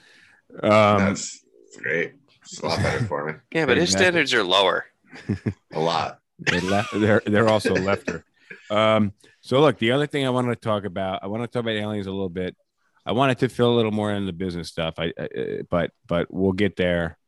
[0.63, 1.41] Um, That's
[1.79, 2.15] great.
[2.43, 3.35] It's a lot better for me.
[3.53, 4.87] Yeah, but his standards are lower.
[5.73, 6.19] A lot.
[6.39, 8.25] they're, left, they're they're also lefter.
[8.71, 11.61] Um, so look, the other thing I wanted to talk about, I want to talk
[11.61, 12.57] about aliens a little bit.
[13.05, 14.95] I wanted to fill a little more in the business stuff.
[14.99, 17.19] I, I uh, but but we'll get there.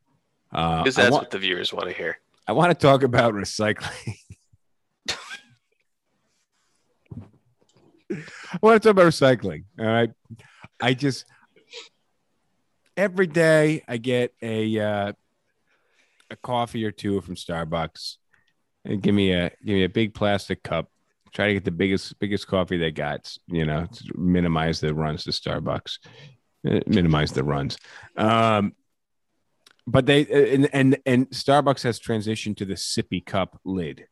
[0.52, 2.18] Uh, Because I, that's wa- what the viewers want to hear.
[2.46, 4.14] I want to talk about recycling.
[8.10, 9.64] I want to talk about recycling.
[9.78, 10.10] All right.
[10.80, 11.24] I just
[12.96, 15.12] every day I get a uh,
[16.30, 18.16] a coffee or two from Starbucks
[18.84, 20.90] and give me a give me a big plastic cup.
[21.34, 23.36] Try to get the biggest biggest coffee they got.
[23.48, 25.98] You know, to minimize the runs to Starbucks.
[26.66, 27.76] Uh, Minimize the runs.
[28.16, 28.72] Um,
[29.86, 34.06] but they and and and Starbucks has transitioned to the sippy cup lid.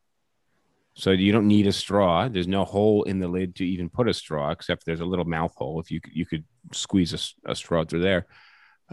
[0.94, 2.28] So you don't need a straw.
[2.28, 5.24] There's no hole in the lid to even put a straw, except there's a little
[5.24, 5.80] mouth hole.
[5.80, 8.26] If you you could squeeze a straw through there,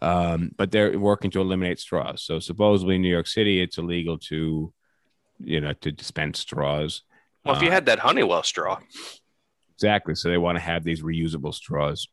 [0.01, 2.23] um, but they're working to eliminate straws.
[2.23, 4.73] So supposedly in New York City, it's illegal to,
[5.39, 7.03] you know, to dispense straws.
[7.45, 8.79] Well, if you Uh, had that Honeywell straw,
[9.75, 10.13] Exactly.
[10.13, 12.09] So they want to have these reusable straws.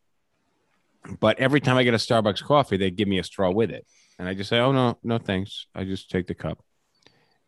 [1.18, 3.84] But every time I get a Starbucks coffee, they give me a straw with it.
[4.20, 5.66] And I just say, oh, no, no, thanks.
[5.74, 6.64] I just take the cup.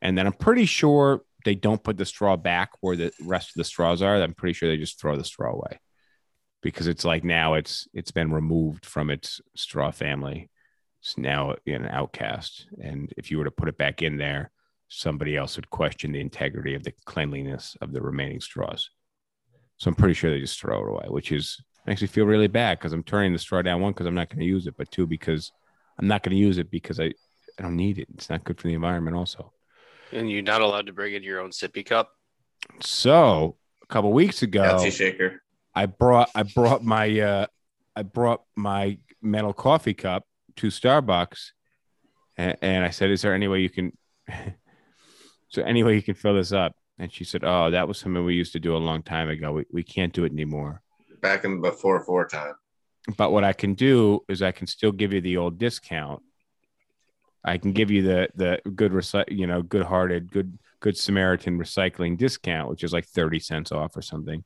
[0.03, 3.55] And then I'm pretty sure they don't put the straw back where the rest of
[3.55, 4.21] the straws are.
[4.21, 5.79] I'm pretty sure they just throw the straw away
[6.63, 10.51] because it's like now it's it's been removed from its straw family.
[11.01, 12.67] It's now an outcast.
[12.83, 14.51] And if you were to put it back in there,
[14.89, 18.91] somebody else would question the integrity of the cleanliness of the remaining straws.
[19.77, 22.49] So I'm pretty sure they just throw it away, which is makes me feel really
[22.49, 24.77] bad because I'm turning the straw down one because I'm not going to use it,
[24.77, 25.53] but two because
[25.99, 27.13] I'm not going to use it because I
[27.59, 28.09] I don't need it.
[28.15, 29.17] It's not good for the environment.
[29.17, 29.53] Also,
[30.13, 32.11] And you're not allowed to bring in your own sippy cup.
[32.81, 35.43] so a couple weeks ago, Galaxy shaker.
[35.75, 37.47] I brought I brought my uh
[37.95, 40.25] I brought my metal coffee cup
[40.57, 41.51] to Starbucks
[42.37, 43.93] and, and I said, Is there any way you can
[45.49, 46.75] so any way you can fill this up?
[46.99, 49.53] And she said, Oh, that was something we used to do a long time ago.
[49.53, 50.83] We we can't do it anymore.
[51.21, 52.55] Back in the before four time.
[53.17, 56.23] But what I can do is I can still give you the old discount.
[57.45, 61.59] I can give you the the good recy- you know, good hearted, good good Samaritan
[61.59, 64.45] recycling discount, which is like 30 cents off or something.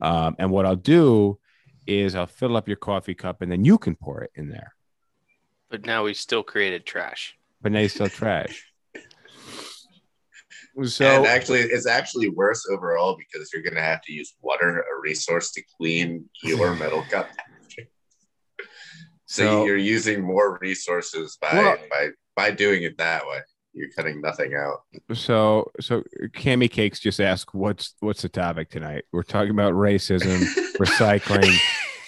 [0.00, 1.38] Um, and what I'll do
[1.86, 4.74] is I'll fill up your coffee cup and then you can pour it in there.
[5.70, 7.36] But now we still created trash.
[7.60, 8.72] But now you still trash.
[10.76, 15.00] And actually, it's actually worse overall because you're going to have to use water, a
[15.02, 17.28] resource, to clean your metal cup.
[19.26, 23.38] so, So- you're using more resources by Well- by by doing it that way.
[23.76, 24.82] You're cutting nothing out.
[25.14, 26.02] so so
[26.36, 29.04] Cammy Cakes just asked what's what's the topic tonight?
[29.12, 30.38] We're talking about racism,
[30.78, 31.56] recycling,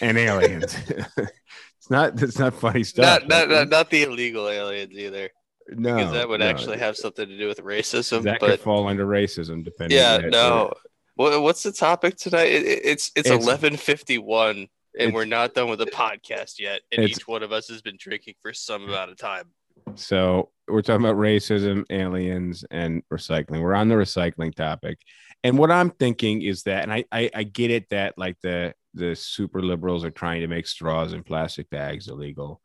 [0.01, 0.77] and aliens.
[1.19, 3.23] it's not it's not funny stuff.
[3.23, 5.31] Not, not, not, not the illegal aliens either,
[5.71, 6.47] no, because that would no.
[6.47, 8.23] actually have something to do with racism.
[8.23, 9.97] that could fall under racism depending.
[9.99, 10.73] yeah, on no.
[11.15, 12.49] What, what's the topic tonight?
[12.53, 16.83] It, it- it's it's eleven fifty one, and we're not done with the podcast yet.
[16.93, 19.51] And each one of us has been drinking for some amount of time.
[19.95, 23.63] So we're talking about racism, aliens, and recycling.
[23.63, 24.99] We're on the recycling topic,
[25.45, 28.75] and what I'm thinking is that, and I I, I get it that like the
[28.95, 32.61] the super liberals are trying to make straws and plastic bags illegal,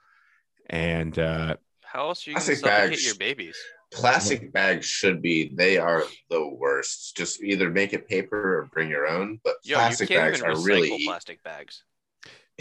[0.69, 1.55] and uh,
[1.91, 3.05] How else are you going to Plastic suffocate bags.
[3.05, 3.57] your babies?
[3.93, 4.49] Plastic hmm.
[4.51, 5.51] bags should be.
[5.53, 7.17] They are the worst.
[7.17, 9.41] Just either make it paper or bring your own.
[9.43, 11.03] But Yo, plastic bags are really.
[11.05, 11.83] plastic bags.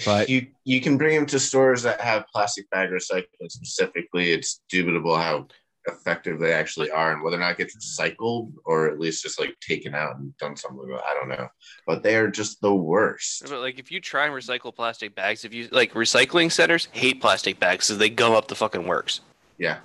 [0.05, 4.33] But- you you can bring them to stores that have plastic bag recycling specifically.
[4.33, 5.47] It's dubitable how
[5.93, 9.39] effective they actually are and whether or not it gets recycled or at least just
[9.41, 11.01] like taken out and done something with it.
[11.07, 11.49] I don't know.
[11.87, 13.43] But they are just the worst.
[13.49, 17.21] But like, if you try and recycle plastic bags, if you like recycling centers hate
[17.21, 19.21] plastic bags because they gum up the fucking works.
[19.59, 19.79] Yeah,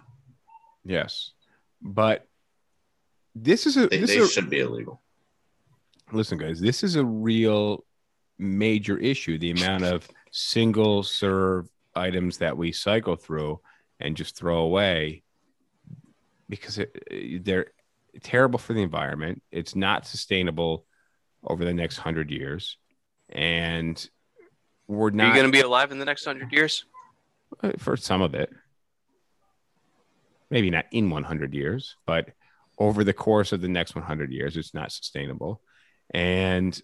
[0.86, 1.32] yes,
[1.82, 2.26] but
[3.36, 5.02] this is a they, this they is a, should be illegal.
[6.12, 7.84] listen, guys, this is a real
[8.40, 9.38] major issue.
[9.38, 13.60] The amount of single serve items that we cycle through
[14.00, 15.24] and just throw away
[16.50, 17.68] because it, they're
[18.24, 19.42] terrible for the environment.
[19.52, 20.86] It's not sustainable
[21.44, 22.78] over the next hundred years,
[23.30, 24.08] and
[24.88, 25.26] we're not.
[25.26, 26.86] Are you going to be alive in the next hundred years?
[27.64, 28.50] uh, for some of it.
[30.52, 32.30] Maybe not in 100 years, but
[32.78, 35.60] over the course of the next 100 years, it's not sustainable.
[36.14, 36.80] And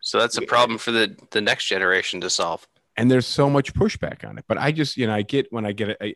[0.00, 2.66] So that's a problem for the the next generation to solve.
[2.96, 4.44] and there's so much pushback on it.
[4.46, 6.14] But I just, you know, I get when I get it, I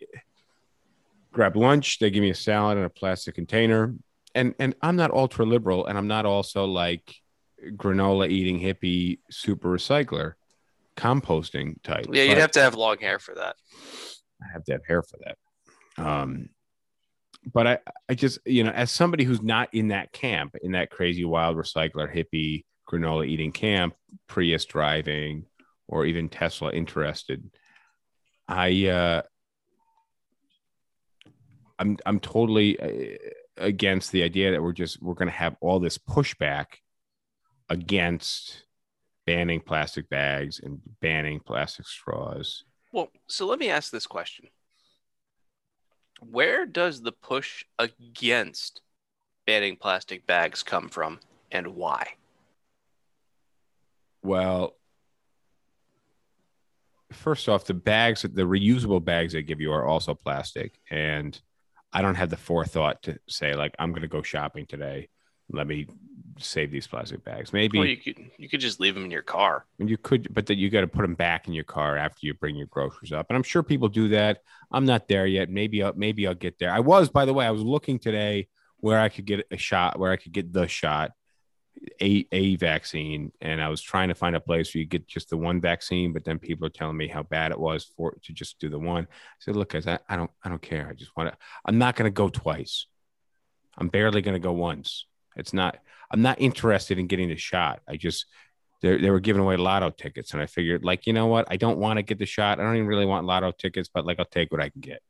[1.33, 3.95] grab lunch, they give me a salad in a plastic container,
[4.35, 7.14] and and I'm not ultra liberal, and I'm not also like
[7.77, 10.35] granola eating hippie super recycler,
[10.97, 12.07] composting type.
[12.11, 13.57] Yeah, you'd have to have long hair for that.
[14.43, 15.37] I have to have hair for that.
[16.03, 16.49] Um,
[17.53, 20.90] but I, I just, you know, as somebody who's not in that camp, in that
[20.90, 23.95] crazy wild recycler hippie granola eating camp,
[24.27, 25.47] Prius driving,
[25.88, 27.51] or even Tesla interested,
[28.47, 29.23] I, uh,
[31.81, 33.16] I'm, I'm totally uh,
[33.57, 36.66] against the idea that we're just we're going to have all this pushback
[37.69, 38.64] against
[39.27, 42.64] banning plastic bags and banning plastic straws.
[42.93, 44.49] Well, so let me ask this question.
[46.21, 48.83] Where does the push against
[49.47, 52.09] banning plastic bags come from and why?
[54.23, 54.77] Well,
[57.12, 60.79] first off, the bags, the reusable bags they give you are also plastic.
[60.90, 61.40] And
[61.92, 65.08] I don't have the forethought to say, like, I'm going to go shopping today.
[65.52, 65.87] Let me
[66.38, 67.52] save these plastic bags.
[67.52, 69.67] Maybe Well, you could you could just leave them in your car.
[69.79, 72.35] you could, but then you got to put them back in your car after you
[72.35, 73.27] bring your groceries up.
[73.29, 74.38] And I'm sure people do that.
[74.71, 75.50] I'm not there yet.
[75.50, 76.73] Maybe I'll, maybe I'll get there.
[76.73, 78.48] I was, by the way, I was looking today
[78.79, 81.10] where I could get a shot, where I could get the shot,
[82.00, 85.31] a a vaccine, and I was trying to find a place where you get just
[85.31, 86.12] the one vaccine.
[86.12, 88.78] But then people are telling me how bad it was for to just do the
[88.78, 89.04] one.
[89.04, 90.88] I said, look, guys, I, I don't I don't care.
[90.88, 91.38] I just want to.
[91.64, 92.87] I'm not going to go twice.
[93.78, 95.06] I'm barely going to go once.
[95.37, 95.78] It's not.
[96.10, 97.81] I'm not interested in getting the shot.
[97.88, 98.26] I just
[98.83, 101.46] they they were giving away lotto tickets, and I figured, like, you know what?
[101.50, 102.60] I don't want to get the shot.
[102.60, 105.00] I don't even really want lotto tickets, but like, I'll take what I can get.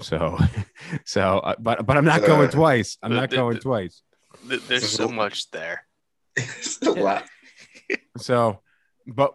[0.00, 0.38] So,
[1.04, 2.98] so, uh, but but I'm not going Uh, twice.
[3.02, 4.02] I'm not going twice.
[4.48, 5.86] Th- There's so much there.
[6.36, 7.24] It's a lot.
[8.18, 8.60] So,
[9.06, 9.34] but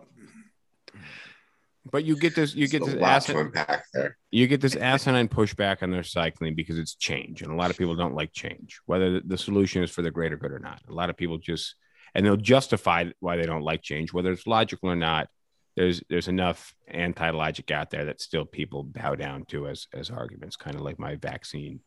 [1.92, 4.18] but you get this you It's get this lot asset, to unpack there.
[4.32, 7.78] you get this asinine pushback on their cycling because it's change and a lot of
[7.78, 10.94] people don't like change whether the solution is for the greater good or not a
[10.94, 11.76] lot of people just
[12.16, 15.28] and they'll justify why they don't like change whether it's logical or not
[15.76, 20.56] there's there's enough anti-logic out there that still people bow down to as as arguments
[20.56, 21.80] kind of like my vaccine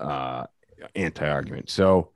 [0.00, 0.44] uh
[0.96, 2.10] anti-argument so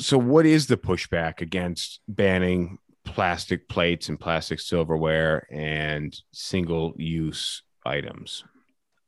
[0.00, 7.62] so what is the pushback against banning plastic plates and plastic silverware and single use
[7.84, 8.44] items.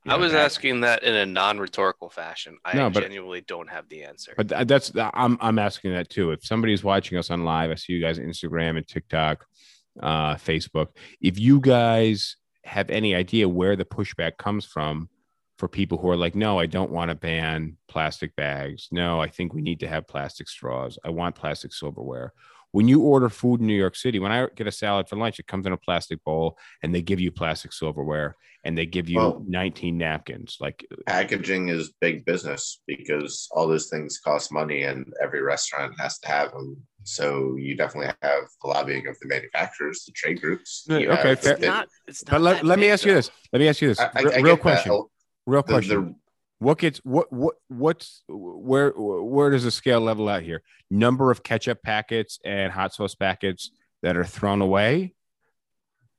[0.09, 2.59] I was Yeah, asking that in a non-rhetorical fashion.
[2.65, 4.35] I No, but- genuinely don't have the answer.
[4.37, 6.33] But that's I'm I'm asking that too.
[6.33, 9.47] If somebody's watching us on live, I see you guys on Instagram and TikTok,
[10.03, 10.89] uh, Facebook.
[11.21, 15.09] If you guys have any idea where the pushback comes from
[15.63, 18.89] for people who are like, no, I don't want to ban plastic bags.
[18.91, 20.99] No, I think we need to have plastic straws.
[21.05, 22.33] I want plastic silverware.
[22.73, 25.39] When you order food in New York City, when I get a salad for lunch,
[25.39, 28.35] it comes in a plastic bowl and they give you plastic silverware
[28.65, 30.57] and they give you Well- 19 napkins.
[30.59, 35.95] Like uh, Packaging is big business because all those things cost money and every restaurant
[36.01, 36.77] has to have them.
[37.05, 40.87] So you definitely have the lobbying of the manufacturers, the trade groups.
[40.91, 41.89] Okay, fair- it's not.
[42.09, 42.33] It's not.
[42.33, 43.31] but let, let me big, ask you this.
[43.53, 44.01] Let me ask you this.
[44.01, 44.91] I, I, Re- I real question.
[44.91, 45.12] That.
[45.47, 46.05] Real The- question.
[46.05, 46.15] the-
[46.59, 50.63] what gets what what what's where where does the scale level out here?
[50.91, 53.73] Number of ketchup packets and hot sauce packets
[54.03, 55.15] that are thrown away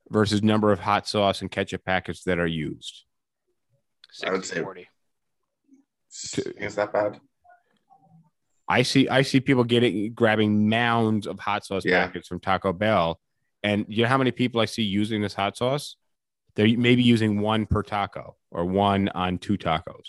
[0.09, 3.05] versus number of hot sauce and ketchup packets that are used.
[4.25, 4.87] I would say- 60-40.
[6.57, 7.21] is that bad?
[8.67, 12.05] I see I see people getting grabbing mounds of hot sauce Yeah.
[12.05, 13.19] packets from Taco Bell,
[13.63, 15.95] and you know how many people I see using this hot sauce?
[16.55, 20.03] They're maybe using one per taco or one on two tacos,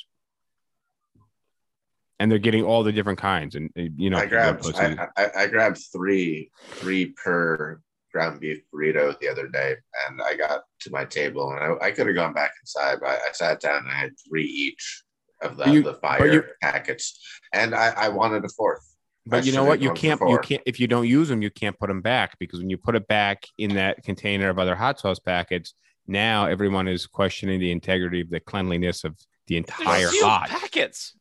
[2.19, 3.55] and they're getting all the different kinds.
[3.55, 7.81] And you know, I grabbed I, I, I grabbed three three per
[8.13, 9.75] ground beef burrito the other day,
[10.09, 13.09] and I got to my table, and I, I could have gone back inside, but
[13.09, 15.03] I, I sat down and I had three each
[15.43, 17.19] of the, you- the fire you- packets,
[17.53, 18.83] and I, I wanted a fourth.
[19.27, 19.81] But I you know what?
[19.81, 20.21] You can't.
[20.21, 20.63] You can't.
[20.67, 23.09] If you don't use them, you can't put them back because when you put it
[23.09, 25.73] back in that container of other hot sauce packets,
[26.07, 30.49] now everyone is questioning the integrity of the cleanliness of the entire sealed hot.
[30.49, 31.15] packets.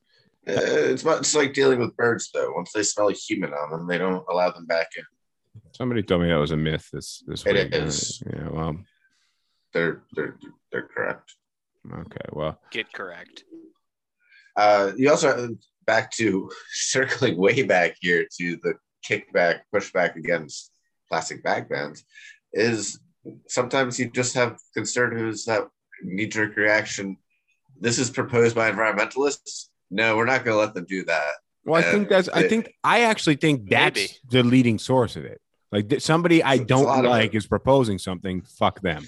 [0.48, 2.52] Uh, it's much like dealing with birds, though.
[2.54, 5.04] Once they smell a human on them, they don't allow them back in.
[5.72, 6.90] Somebody told me that was a myth.
[6.92, 7.74] This this It week.
[7.74, 8.22] is.
[8.32, 8.50] Yeah.
[8.50, 8.78] Well.
[9.74, 10.38] They're they're
[10.72, 11.34] they're correct.
[11.92, 12.26] Okay.
[12.32, 12.60] Well.
[12.72, 13.44] Get correct.
[14.56, 15.56] Uh, you also
[15.86, 18.74] back to circling way back here to the
[19.08, 20.72] kickback pushback against
[21.10, 22.06] plastic bag bans
[22.54, 23.00] is
[23.48, 25.68] sometimes you just have conservatives that
[26.04, 27.18] knee jerk reaction.
[27.80, 29.68] This is proposed by environmentalists.
[29.90, 31.34] No, we're not going to let them do that.
[31.66, 32.28] Well, I think that's.
[32.30, 34.14] I think I actually think that's Maybe.
[34.30, 35.40] the leading source of it.
[35.72, 38.42] Like th- somebody I don't like is proposing something.
[38.42, 39.08] Fuck them.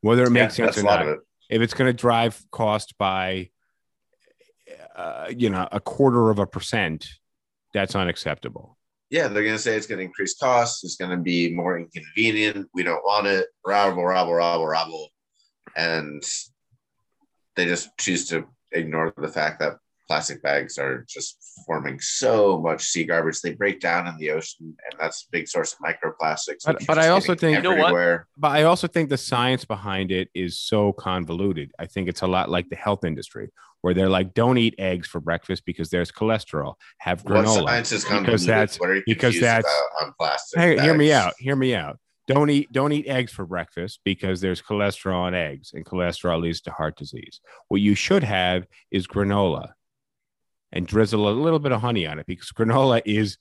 [0.00, 1.06] Whether it makes Yeah, sense or not.
[1.06, 1.18] it.
[1.50, 3.50] if it's going to drive cost by
[4.96, 7.06] uh, you know a quarter of a percent
[7.74, 8.78] that's unacceptable
[9.10, 10.84] Yeah, they're going to say it's going to increase costs.
[10.84, 12.68] It's going to be more inconvenient.
[12.72, 13.46] We don't want it.
[13.66, 15.08] Rabble, rabble, rabble, rabble.
[15.76, 16.22] And
[17.56, 19.78] they just choose to ignore the fact that
[20.10, 23.40] plastic bags are just forming so much sea garbage.
[23.40, 26.64] They break down in the ocean, and that's a big source of microplastics.
[26.66, 28.22] But- but I also getting think- You know what?
[28.36, 32.26] but i also think the science behind it is so convoluted i think it's a
[32.26, 33.48] lot like the health industry
[33.82, 37.92] where they're like don't eat eggs for breakfast because there's cholesterol have What granola science
[37.92, 38.48] is because convoluted?
[38.48, 39.64] that's what are you because confused that's-
[39.98, 40.58] about on plastic.
[40.60, 44.40] hey, hear me out hear me out don't eat don't eat eggs for breakfast because
[44.40, 49.06] there's cholesterol in eggs and cholesterol leads to heart disease what you should have is
[49.06, 49.72] granola
[50.72, 53.36] and drizzle a little bit of honey on it because granola is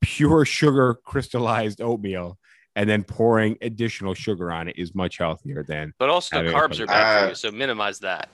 [0.00, 2.38] pure sugar crystallized oatmeal
[2.76, 6.78] and then pouring additional sugar on it is much healthier than But also the carbs
[6.78, 8.28] are bad for uh, you, so minimize that.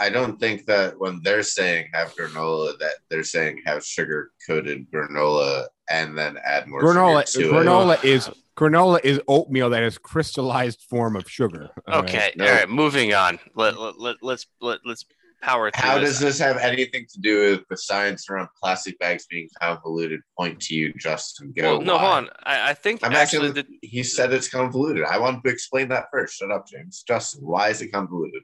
[0.00, 4.90] I don't think that when they're saying have granola, that they're saying have sugar coated
[4.90, 8.04] granola and then add more granola sugar to granola it.
[8.04, 12.08] is granola is oatmeal that is crystallized form of sugar all right?
[12.08, 12.46] Okay, no.
[12.46, 13.38] all right, moving on.
[13.54, 15.04] Let, let, let, let's let, let's
[15.44, 16.10] power through How this.
[16.10, 20.20] does this have anything to do with the science around plastic bags being convoluted?
[20.38, 21.52] Point to you, Justin.
[21.56, 21.78] Go.
[21.78, 22.00] Well, no, why?
[22.00, 22.30] hold on.
[22.44, 23.62] I, I think I'm actually actually.
[23.62, 25.04] the, he said it's convoluted.
[25.04, 26.36] I want to explain that first.
[26.36, 27.04] Shut up, James.
[27.06, 28.42] Justin, why is it convoluted?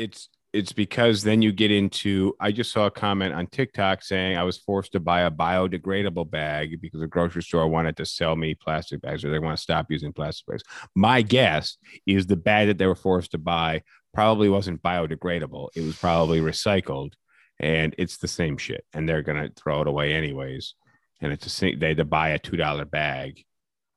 [0.00, 4.36] it's it's because then you get into i just saw a comment on tiktok saying
[4.36, 8.34] i was forced to buy a biodegradable bag because the grocery store wanted to sell
[8.34, 10.62] me plastic bags or they want to stop using plastic bags
[10.96, 11.76] my guess
[12.06, 13.82] is the bag that they were forced to buy
[14.12, 15.68] probably wasn't biodegradable.
[15.74, 17.12] It was probably recycled,
[17.58, 18.84] and it's the same shit.
[18.92, 20.74] And they're gonna throw it away anyways.
[21.20, 21.78] And it's a same.
[21.78, 23.44] They had to buy a two dollar bag,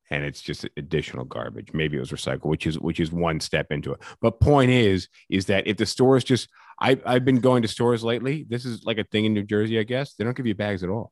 [0.10, 1.74] and it's just additional garbage.
[1.74, 4.02] Maybe it was recycled, which is which is one step into it.
[4.22, 6.50] But point is, is that if the stores just,
[6.80, 8.46] I I've been going to stores lately.
[8.48, 10.14] This is like a thing in New Jersey, I guess.
[10.14, 11.12] They don't give you bags at all.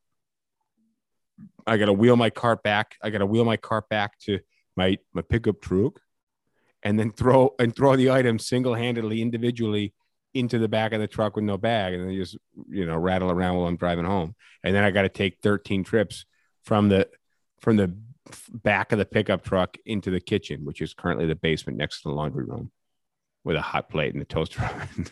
[1.65, 2.95] I got to wheel my cart back.
[3.01, 4.39] I got to wheel my cart back to
[4.75, 5.99] my my pickup truck,
[6.83, 9.93] and then throw and throw the items single handedly, individually
[10.33, 12.37] into the back of the truck with no bag, and then just
[12.69, 14.35] you know rattle around while I'm driving home.
[14.63, 16.25] And then I got to take 13 trips
[16.63, 17.07] from the
[17.61, 17.95] from the
[18.51, 22.09] back of the pickup truck into the kitchen, which is currently the basement next to
[22.09, 22.71] the laundry room,
[23.43, 25.07] with a hot plate and a toaster oven.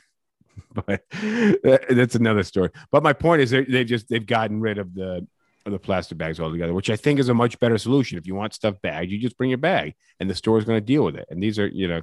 [0.73, 2.69] but uh, that's another story.
[2.91, 5.27] But my point is, they they just they've gotten rid of the
[5.65, 8.17] the plastic bags altogether, which I think is a much better solution.
[8.17, 10.77] If you want stuff bagged, you just bring your bag, and the store is going
[10.77, 11.27] to deal with it.
[11.29, 12.01] And these are, you know,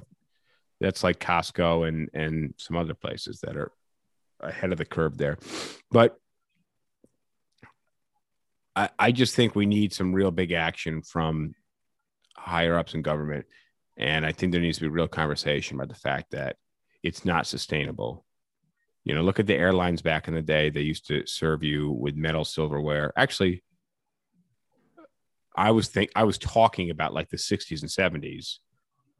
[0.79, 3.71] that's like Costco and and some other places that are
[4.39, 5.37] ahead of the curve there.
[5.91, 6.17] But
[8.75, 11.55] I, I just think we need some real big action from
[12.35, 13.47] higher ups in government.
[13.97, 16.57] And I think there needs to be real conversation about the fact that
[17.01, 18.23] it's not sustainable.
[19.07, 20.69] You know, look at the airlines back in the day.
[20.69, 23.13] They used to serve you with metal silverware.
[23.15, 23.63] Actually,
[25.55, 28.57] I was think I was talking about like the 60s and 70s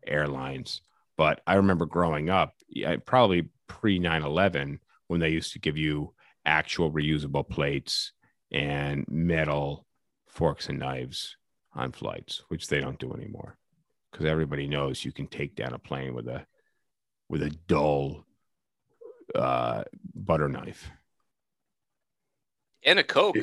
[0.06, 0.82] airlines,
[1.16, 2.54] but I remember growing up,
[3.06, 6.14] probably pre 9/11 when they used to give you
[6.46, 8.12] actual reusable plates
[8.52, 9.86] and metal
[10.28, 11.38] forks and knives
[11.74, 13.58] on flights, which they don't do anymore
[14.12, 16.46] because everybody knows you can take down a plane with a
[17.30, 18.27] with a dull
[19.38, 19.84] uh,
[20.16, 20.90] butter knife
[22.84, 23.38] And a Coke.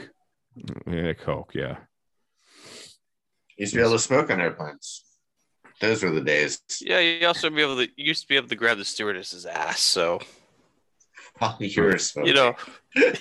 [0.87, 1.53] and a coke.
[1.55, 1.77] Yeah,
[3.57, 5.05] Used to be able to smoke on airplanes.
[5.81, 6.61] Those were the days.
[6.81, 9.81] Yeah, you also be able to used to be able to grab the stewardess's ass.
[9.81, 10.21] So
[11.39, 12.29] While you were smoking.
[12.29, 12.55] you know,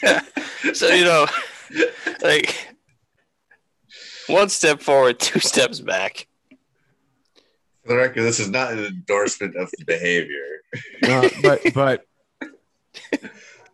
[0.03, 0.21] yeah.
[0.73, 1.27] So you know,
[2.21, 2.69] like
[4.27, 6.27] one step forward, two steps back.
[7.83, 10.61] For the record, this is not an endorsement of the behavior.
[11.01, 12.05] No, but but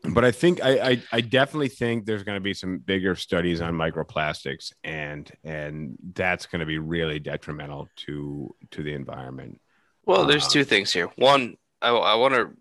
[0.04, 3.62] but I think I, I I definitely think there's going to be some bigger studies
[3.62, 9.60] on microplastics and and that's going to be really detrimental to to the environment.
[10.06, 11.08] Well, there's Uh, two things here.
[11.18, 12.52] One, I, I want to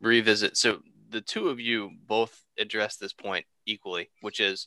[0.00, 0.56] revisit.
[0.56, 4.66] So the two of you both address this point equally, which is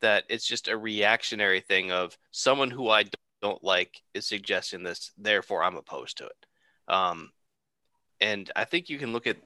[0.00, 3.04] that it's just a reactionary thing of someone who I
[3.42, 6.46] don't like is suggesting this, therefore I'm opposed to it.
[6.88, 7.30] Um,
[8.20, 9.36] and I think you can look at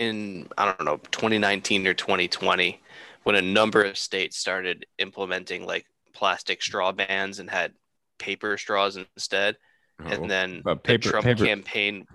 [0.00, 2.80] in I don't know 2019 or 2020
[3.22, 5.84] when a number of states started implementing like
[6.14, 7.72] plastic straw bans and had
[8.18, 9.56] paper straws instead
[10.02, 12.06] Oh, and then but the Trump paper- campaign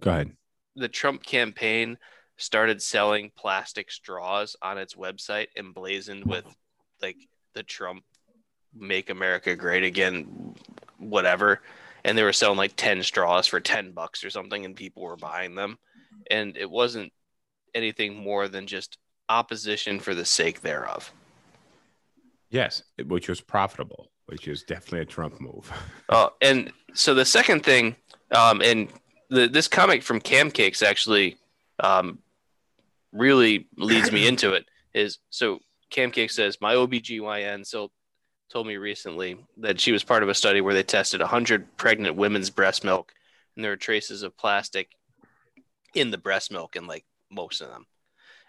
[0.00, 0.30] go ahead.
[0.76, 1.98] the Trump campaign
[2.36, 6.44] started selling plastic straws on its website emblazoned with
[7.02, 7.16] like
[7.54, 8.04] the Trump
[8.72, 10.54] make America great again
[10.98, 11.60] whatever
[12.04, 15.16] and they were selling like 10 straws for 10 bucks or something and people were
[15.16, 15.76] buying them
[16.30, 17.12] and it wasn't
[17.74, 18.98] anything more than just
[19.28, 21.12] opposition for the sake thereof
[22.50, 25.70] Yes, which was profitable, which is definitely a Trump move.
[26.08, 27.96] Oh, and so the second thing,
[28.30, 28.88] um, and
[29.28, 31.36] the, this comic from Cam Cakes actually
[31.80, 32.20] um,
[33.12, 34.66] really leads me into it.
[34.94, 35.58] Is so
[35.90, 37.90] Cam Cake says my OBGYN so
[38.50, 42.14] told me recently that she was part of a study where they tested 100 pregnant
[42.14, 43.12] women's breast milk,
[43.56, 44.90] and there were traces of plastic
[45.96, 47.86] in the breast milk in like most of them.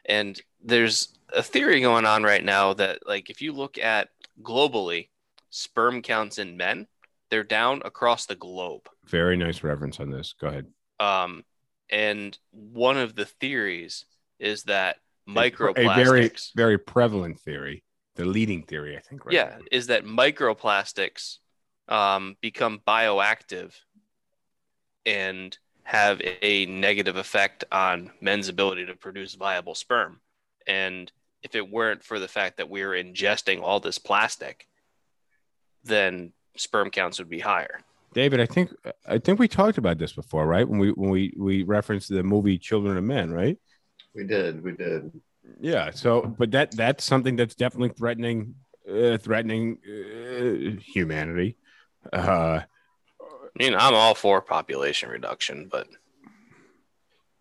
[0.05, 4.09] And there's a theory going on right now that like if you look at
[4.41, 5.09] globally
[5.49, 6.87] sperm counts in men
[7.29, 8.87] they're down across the globe.
[9.05, 10.33] Very nice reference on this.
[10.39, 10.67] Go ahead.
[10.99, 11.43] Um,
[11.89, 14.05] and one of the theories
[14.39, 17.83] is that microplastics, A very, very prevalent theory.
[18.15, 19.25] The leading theory, I think.
[19.25, 19.65] Right yeah, now.
[19.71, 21.37] is that microplastics
[21.87, 23.73] um, become bioactive
[25.05, 25.55] and
[25.87, 30.19] have a negative effect on men's ability to produce viable sperm.
[30.67, 31.09] And
[31.43, 34.67] if it weren't for the fact that we are ingesting all this plastic,
[35.85, 37.79] then sperm counts would be higher.
[38.13, 38.71] David, I think
[39.07, 40.67] I think we talked about this before, right?
[40.67, 43.57] When we when we we referenced the movie Children of Men, right?
[44.13, 44.61] We did.
[44.61, 45.09] We did.
[45.61, 45.91] Yeah.
[45.91, 48.55] So, but that that's something that's definitely threatening
[48.91, 51.55] uh, threatening uh, humanity.
[52.11, 52.61] Uh,
[53.59, 55.87] I mean, I'm all for population reduction, but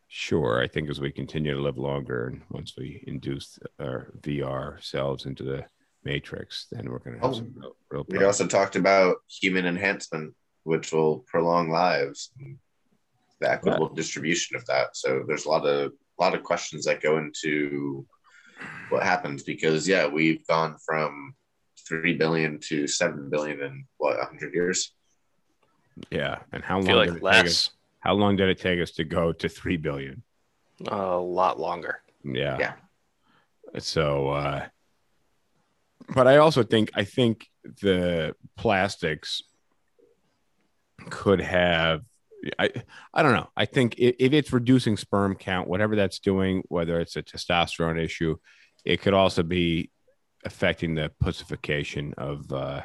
[0.08, 4.82] sure, I think as we continue to live longer, and once we induce our VR
[4.82, 5.66] selves into the
[6.04, 9.66] matrix, then we're going to have Oh, some real, real We also talked about human
[9.66, 12.30] enhancement, which will prolong lives.
[13.40, 14.96] the equitable distribution of that.
[14.96, 18.06] So there's a lot of a lot of questions that go into
[18.88, 21.34] what happens because yeah, we've gone from
[21.86, 24.95] three billion to seven billion in what hundred years.
[26.10, 27.22] Yeah, and how long feel did like it take us?
[27.44, 27.70] less,
[28.00, 30.22] How long did it take us to go to three billion?
[30.88, 32.02] a lot longer.
[32.22, 32.58] Yeah.
[32.58, 32.72] Yeah.
[33.78, 34.66] So, uh,
[36.14, 37.48] but I also think I think
[37.82, 39.42] the plastics
[41.10, 42.02] could have.
[42.58, 42.70] I
[43.14, 43.48] I don't know.
[43.56, 47.98] I think if, if it's reducing sperm count, whatever that's doing, whether it's a testosterone
[48.02, 48.36] issue,
[48.84, 49.90] it could also be
[50.44, 52.82] affecting the pussification of uh,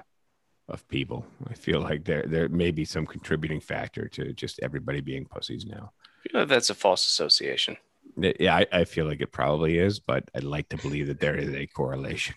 [0.71, 1.25] of people.
[1.49, 5.65] I feel like there there may be some contributing factor to just everybody being pussies
[5.65, 5.91] now.
[6.25, 7.77] You know, that's a false association.
[8.17, 11.35] Yeah, I, I feel like it probably is, but I'd like to believe that there
[11.35, 12.35] is a correlation.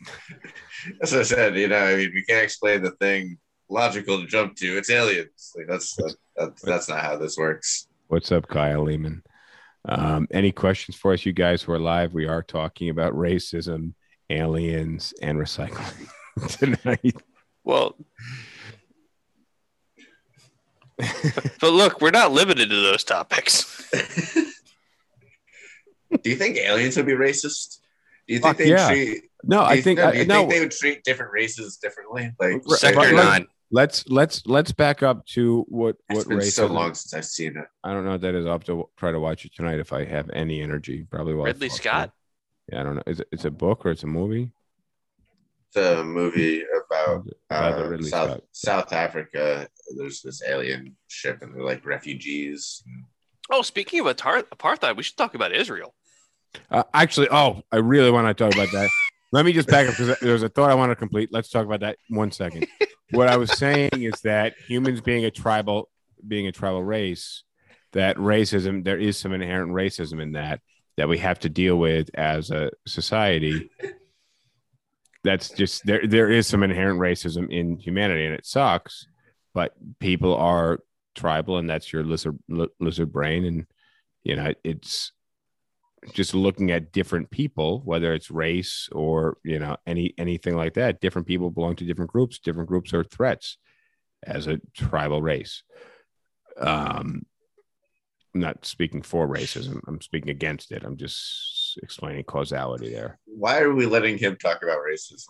[1.03, 4.57] As I said, you know, I mean, we can't explain the thing logical to jump
[4.57, 4.79] to.
[4.79, 5.53] It's aliens.
[5.57, 7.89] Like that's that, that's that's not how this works.
[8.09, 9.23] What's up, Kyle Lehman?
[9.87, 12.15] Um, any questions for us, you guys who are live?
[12.15, 13.95] We are talking about racism,
[14.31, 16.09] aliens, and recycling
[16.49, 17.17] tonight.
[17.65, 17.97] Well,
[21.61, 23.71] but look, we're not limited to those topics.
[26.23, 27.79] Do you think aliens would be racist?
[28.29, 28.89] Do you Fuck think they yeah.
[28.89, 29.25] treat?
[29.43, 30.39] No, I think no, I, do you no.
[30.41, 32.33] think they would treat different races differently?
[32.41, 33.47] Like Right, Sector but- nine.
[33.73, 36.53] let's let's let's back up to what it's what been racism.
[36.53, 37.65] so long since I've seen it.
[37.83, 38.47] I don't know what that is.
[38.47, 41.05] I'll have to try to watch it tonight if I have any energy.
[41.11, 41.95] Probably while I Ridley fall Scott.
[42.01, 42.13] asleep.
[42.73, 43.03] Yeah, I don't know.
[43.07, 44.53] Is it, it's a book or it's a movie?
[45.75, 48.43] It's a movie about About uh, Ridley South Scott.
[48.53, 49.69] South Africa.
[49.97, 52.83] There's this alien ship, and they're like refugees.
[53.51, 55.95] Oh, speaking of atar- apartheid, we should talk about Israel.
[56.71, 58.89] Uh, actually, oh, I really want to talk about that.
[59.33, 61.31] Let me just back up because there's a thought I want to complete.
[61.33, 62.67] Let's talk about that one second.
[63.11, 65.91] what I was saying is that humans being a tribal,
[66.27, 67.43] being a tribal race,
[67.93, 70.61] that racism, there is some inherent racism in that
[70.97, 73.69] that we have to deal with as a society.
[75.25, 76.07] That's just there.
[76.07, 79.07] There is some inherent racism in humanity, and it sucks.
[79.55, 80.81] But people are
[81.15, 82.39] tribal, and that's your lizard
[82.79, 83.67] lizard brain, and
[84.23, 85.13] you know it's
[86.13, 91.01] just looking at different people whether it's race or you know any anything like that
[91.01, 93.57] different people belong to different groups different groups are threats
[94.23, 95.63] as a tribal race
[96.59, 97.25] um
[98.35, 103.61] I'm not speaking for racism i'm speaking against it i'm just explaining causality there Why
[103.61, 105.29] are we letting him talk about racism?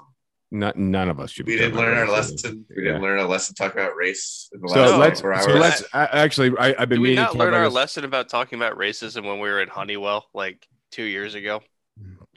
[0.50, 2.32] not none of us should be We didn't learn our about racism.
[2.44, 2.66] lesson.
[2.76, 2.88] We Yeah.
[2.92, 5.82] didn't learn a lesson talking about race in the so last let's 24 so let's
[5.92, 8.04] I, actually I, i've been Did we meaning not to learn about our this- lesson
[8.04, 11.60] about talking about racism when we were in Honeywell like two years ago?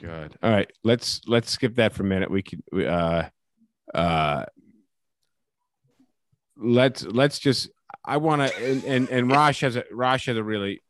[0.01, 0.35] God.
[0.43, 0.71] All right.
[0.83, 2.29] Let's let's skip that for a minute.
[2.29, 2.63] We can.
[2.71, 3.23] we, uh
[3.93, 4.45] uh
[6.55, 7.69] let's let's just
[8.05, 10.81] I want to and, and and Rosh has a Rosh has a really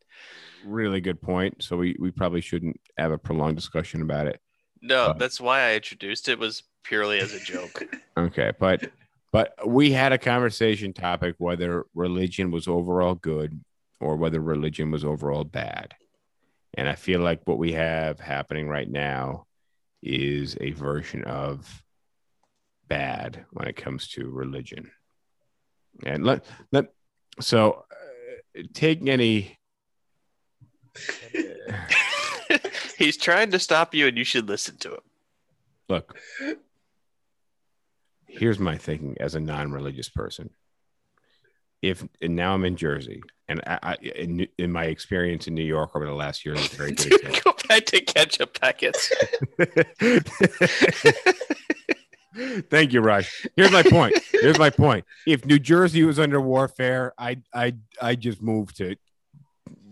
[0.67, 1.63] really good point.
[1.63, 4.39] So we we probably shouldn't have a prolonged discussion about it.
[4.81, 7.83] No, Uh, that's why I introduced it was purely as a joke.
[8.17, 8.91] Okay, but
[9.31, 13.63] but we had a conversation topic whether religion was overall good
[13.99, 15.93] or whether religion was overall bad.
[16.73, 19.45] And I feel like what we have happening right now
[20.01, 21.83] is a version of
[22.87, 24.89] bad when it comes to religion.
[26.03, 26.85] And let let
[27.39, 29.59] so uh, take any
[32.97, 34.99] He's trying to stop you, and you should listen to him.
[35.89, 36.17] look
[38.27, 40.49] here's my thinking as a non-religious person
[41.81, 45.63] if and now i'm in jersey and I, I in, in my experience in new
[45.63, 47.53] york over the last year is very good example.
[47.53, 49.11] Go back to ketchup packets.
[52.69, 57.13] thank you rush here's my point here's my point if new jersey was under warfare
[57.17, 58.95] i i i just moved to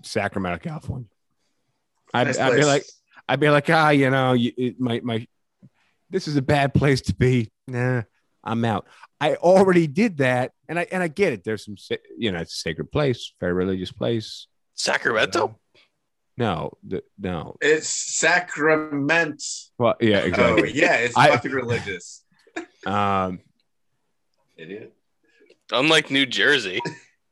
[0.06, 1.08] sacramento california
[2.14, 2.86] I'd, Nice I'd be like
[3.28, 5.28] I'd be like, ah, you know, you, it, my my,
[6.10, 7.52] this is a bad place to be.
[7.68, 8.04] Nah,
[8.44, 8.88] I'm out.
[9.20, 11.44] I already did that, and I and I get it.
[11.44, 11.76] There's some,
[12.18, 14.48] you know, it's a sacred place, very religious place.
[14.76, 15.58] Sacramento?
[16.38, 17.56] No, the, no.
[17.62, 19.42] it's sacrament.
[19.78, 20.44] Well, yeah, exactly.
[20.44, 20.82] Oh exactly.
[20.82, 22.22] yeah, it's I- fucking religious.
[22.86, 23.40] Um,
[24.56, 24.94] Idiot.
[25.72, 26.80] Unlike New Jersey.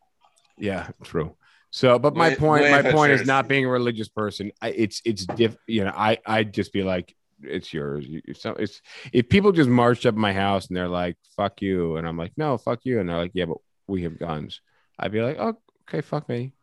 [0.58, 1.36] yeah, true.
[1.76, 4.52] So, but my Way- point, way my point is not being a religious person.
[4.62, 5.58] I, it's it's diff.
[5.66, 8.06] You know, I I'd just be like, it's yours.
[8.08, 8.80] You- It's it's
[9.12, 12.34] if people just marched up my house and they're like, fuck you, and I'm like,
[12.38, 13.58] no, fuck you, and they're like, yeah, but
[13.88, 14.62] we have guns.
[15.00, 15.58] I'd be like, oh,
[15.90, 16.54] okay, fuck me.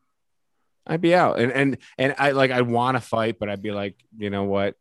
[0.87, 3.73] I'd be out, and and and I like I want to fight, but I'd be
[3.73, 4.77] like, you know what?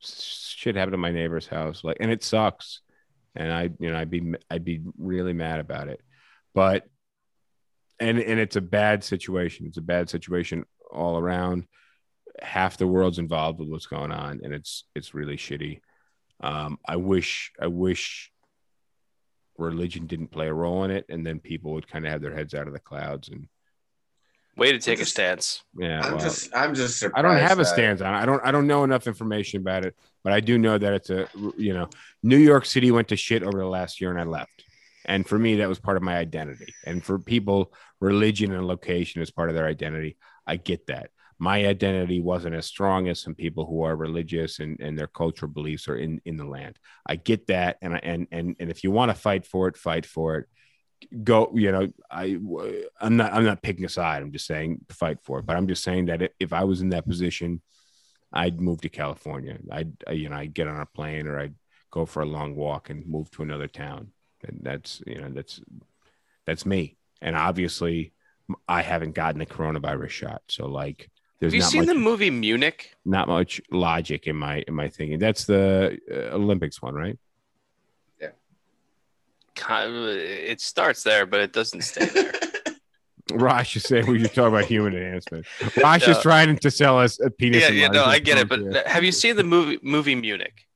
[0.00, 2.82] Shit happened to my neighbor's house, like, and it sucks,
[3.34, 6.00] and I, you know, I'd be I'd be really mad about it,
[6.54, 6.86] but
[8.00, 9.66] and and it's a bad situation.
[9.66, 11.66] It's a bad situation all around.
[12.42, 15.80] Half the world's involved with what's going on, and it's it's really shitty.
[16.40, 18.30] Um, I wish I wish
[19.56, 22.34] religion didn't play a role in it, and then people would kind of have their
[22.34, 23.28] heads out of the clouds.
[23.28, 23.48] And
[24.56, 25.64] Way to take a stance.
[25.76, 28.14] yeah, I'm well, just I'm just I don't have a stance on.
[28.14, 28.18] it.
[28.18, 28.40] I don't.
[28.44, 31.28] I don't know enough information about it, but I do know that it's a.
[31.56, 31.88] You know,
[32.22, 34.63] New York City went to shit over the last year, and I left.
[35.04, 36.72] And for me, that was part of my identity.
[36.84, 40.16] And for people, religion and location is part of their identity.
[40.46, 41.10] I get that.
[41.38, 45.50] My identity wasn't as strong as some people who are religious and, and their cultural
[45.50, 46.78] beliefs are in, in the land.
[47.06, 47.76] I get that.
[47.82, 50.46] And and and and if you want to fight for it, fight for it.
[51.24, 52.38] Go, you know, I
[53.00, 54.22] I'm not I'm not picking a side.
[54.22, 55.46] I'm just saying fight for it.
[55.46, 57.60] But I'm just saying that if I was in that position,
[58.32, 59.58] I'd move to California.
[59.70, 61.54] I'd you know I'd get on a plane or I'd
[61.90, 64.12] go for a long walk and move to another town.
[64.46, 65.60] And that's you know that's
[66.46, 66.96] that's me.
[67.22, 68.12] And obviously,
[68.68, 71.94] I haven't gotten the coronavirus shot, so like there's Have you not seen much, the
[71.94, 72.94] movie Munich?
[73.04, 75.18] not much logic in my in my thinking.
[75.18, 77.18] That's the uh, Olympics one, right?
[79.54, 82.32] Kind of- It starts there, but it doesn't stay there.
[83.32, 85.46] Rosh is saying we should talk about human enhancement.
[85.82, 86.22] Rosh is No.
[86.22, 87.62] trying to sell us a penis.
[87.62, 88.48] yeah, yeah, no, I get it.
[88.48, 88.82] But yeah.
[88.90, 90.66] have you seen the movie movie Munich?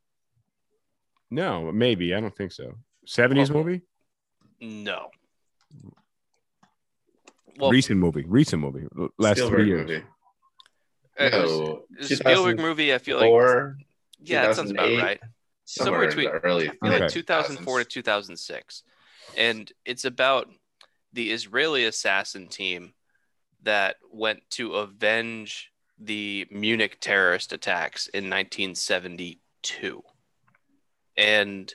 [1.30, 2.74] no, maybe I don't think so.
[3.08, 3.80] Seventies Well, movie,
[4.60, 5.08] No.
[7.58, 8.86] Well, recent movie, recent movie,
[9.16, 9.88] last Spielberg three years.
[9.88, 10.04] movie.
[11.18, 12.92] it No, it a Spielberg movie.
[12.92, 13.76] I feel like 2004,
[14.20, 15.20] yeah, that sounds about right.
[15.64, 16.68] somewhere, Somewhere in the early.
[16.68, 18.82] I feel like 2004 to 2006,
[19.38, 20.50] and it's about
[21.14, 22.92] the Israeli assassin team
[23.62, 30.02] that went to avenge the Munich terrorist attacks in 1972,
[31.16, 31.74] and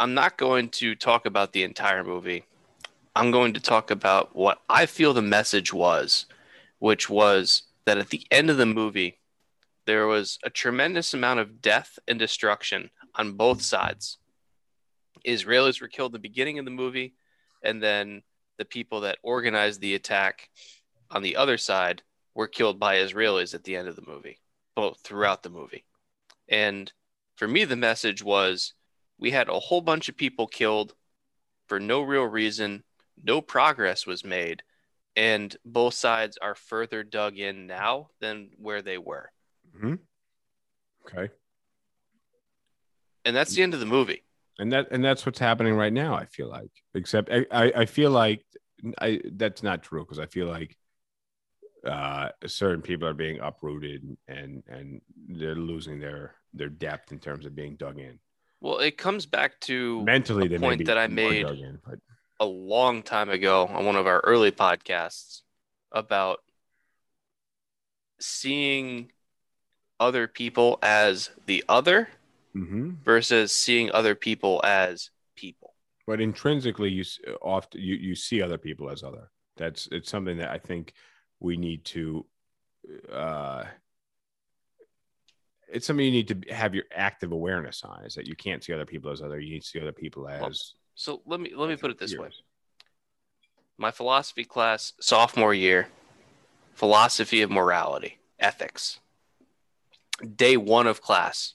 [0.00, 2.46] I'm not going to talk about the entire movie.
[3.14, 6.24] I'm going to talk about what I feel the message was,
[6.78, 9.18] which was that at the end of the movie,
[9.84, 14.16] there was a tremendous amount of death and destruction on both sides.
[15.26, 17.12] Israelis were killed at the beginning of the movie,
[17.62, 18.22] and then
[18.56, 20.48] the people that organized the attack
[21.10, 22.00] on the other side
[22.34, 24.38] were killed by Israelis at the end of the movie,
[24.74, 25.84] both throughout the movie.
[26.48, 26.90] And
[27.36, 28.72] for me, the message was
[29.20, 30.94] we had a whole bunch of people killed
[31.68, 32.82] for no real reason,
[33.22, 34.62] no progress was made,
[35.14, 39.30] and both sides are further dug in now than where they were.
[39.78, 39.94] hmm
[41.06, 41.32] Okay.
[43.24, 44.24] And that's the end of the movie.
[44.58, 47.86] and that and that's what's happening right now i feel like except i i, I
[47.86, 48.44] feel like
[49.00, 50.76] i that's not true because i feel like
[51.86, 57.46] uh certain people are being uprooted and and they're losing their their depth in terms
[57.46, 58.18] of being dug in
[58.60, 61.46] Well, it comes back to mentally may point that I made
[61.84, 61.98] but
[62.38, 65.42] a long time ago on one of our early podcasts
[65.92, 66.40] about
[68.20, 69.10] seeing
[69.98, 72.08] other people as the other
[72.54, 73.02] Mhm.
[73.02, 75.74] versus seeing other people as people.
[76.06, 77.04] but intrinsically you
[77.40, 80.92] often you you see other people as other that's it's something that i think
[81.38, 82.26] we need to
[83.12, 83.64] uh
[85.72, 88.72] it's something you need to have your active awareness on is that you can't see
[88.72, 91.68] other people as other you need to see other people as So let me let
[91.68, 92.28] me put it this way.
[93.78, 95.88] My philosophy class sophomore year,
[96.74, 99.00] philosophy of morality, ethics.
[100.36, 101.54] Day 1 of class,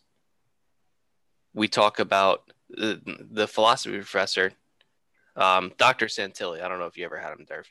[1.54, 3.00] we talk about the,
[3.30, 4.54] the philosophy professor
[5.36, 6.08] um, Dr.
[6.08, 6.62] Santilli.
[6.62, 7.66] I don't know if you ever had him, Derv.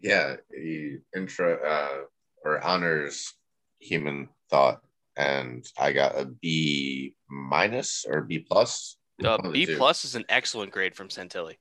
[0.00, 2.04] Yeah, he intro uh,
[2.44, 3.34] or honors
[3.78, 4.80] human thought,
[5.16, 8.96] and I got a B minus or B plus.
[9.22, 11.56] Uh, One of the B plus is an excellent grade from Santilli.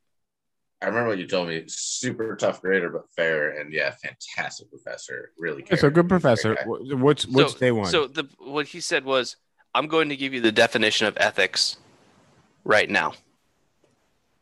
[0.81, 1.63] I remember what you told me.
[1.67, 5.31] Super tough grader, but fair, and yeah, fantastic professor.
[5.37, 6.63] Really, Yeah, so good He's a great professor guy.
[6.63, 9.37] Wh- what's what's so, day one So the what he said was,
[9.73, 11.77] "I'm going to give you the definition of ethics
[12.65, 13.13] right now,"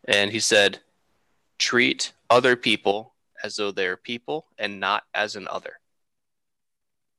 [0.06, 0.80] and he said,
[1.60, 5.81] "Treat other people as though they're people and not as an other."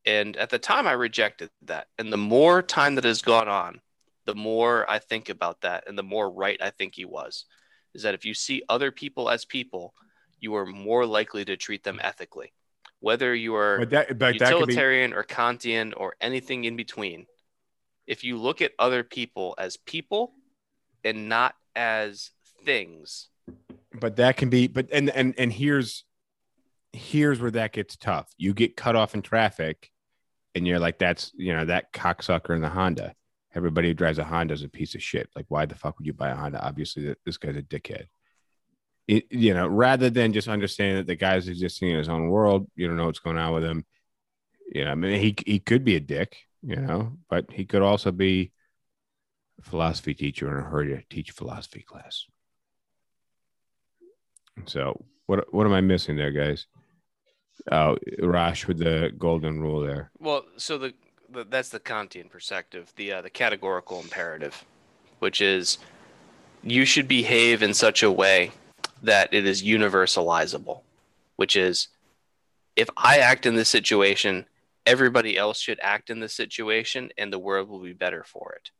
[0.05, 3.81] And at the time, I rejected that, and the more time that has gone on,
[4.25, 7.45] the more I think about that, and the more right I think he was.
[7.95, 9.95] Is that if you see other people as people,
[10.41, 12.53] you are more likely to treat them ethically,
[13.01, 17.27] whether you are but that but that be utilitarian or Kantian or anything in between,
[18.07, 20.33] if you look at other people as people
[21.05, 22.31] and not as
[22.65, 23.29] things,
[24.01, 26.05] but that can be but and and and here's
[26.93, 28.33] here's where that gets tough.
[28.37, 29.92] You get cut off in traffic
[30.55, 33.15] and you're like that's you know that cocksucker in the honda
[33.55, 36.07] everybody who drives a honda is a piece of shit like why the fuck would
[36.07, 38.07] you buy a honda obviously this guy's a dickhead
[39.09, 42.69] it, you know, rather than just understanding that the guy's existing in his own world,
[42.77, 43.85] you don't know what's going on with him.
[44.73, 47.83] You know, I mean, he he could be a dick, you know, but he could
[47.83, 48.53] also be
[49.59, 52.27] a philosophy teacher in a hurry to teach philosophy class.
[54.67, 56.67] So what what am I missing there, guys?
[57.71, 60.11] Oh, Rash with the golden rule there.
[60.19, 60.95] Well, so the,
[61.31, 64.65] the that's the Kantian perspective, the uh, the categorical imperative,
[65.21, 65.79] which is
[66.63, 68.51] you should behave in such a way
[69.03, 70.81] that it is universalizable,
[71.37, 71.89] which is
[72.77, 74.47] if I act in this situation,
[74.87, 78.71] everybody else should act in this situation, and the world will be better for it.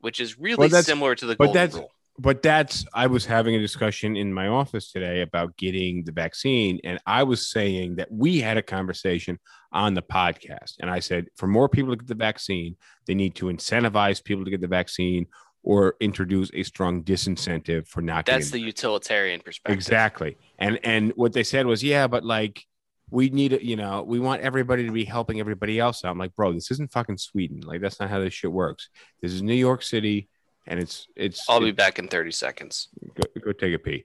[0.00, 1.92] Which is really Well, similar to the golden rule.
[2.18, 6.80] But that's I was having a discussion in my office today about getting the vaccine,
[6.84, 9.38] and I was saying that we had a conversation
[9.72, 13.34] on the podcast, and I said for more people to get the vaccine, they need
[13.36, 15.26] to incentivize people to get the vaccine
[15.64, 19.76] or introduce a strong disincentive for not That's the utilitarian perspective.
[19.76, 20.36] exactly.
[20.58, 22.64] And and what they said was, yeah, but like
[23.10, 26.12] we need you know, we want everybody to be helping everybody else out.
[26.12, 27.60] I'm like, bro, this isn't fucking Sweden.
[27.60, 28.88] Like that's not how this shit works.
[29.20, 30.28] This is New York City,
[30.66, 32.88] and it's it's I'll be back in 30 seconds.
[33.14, 34.04] go, go take a pee.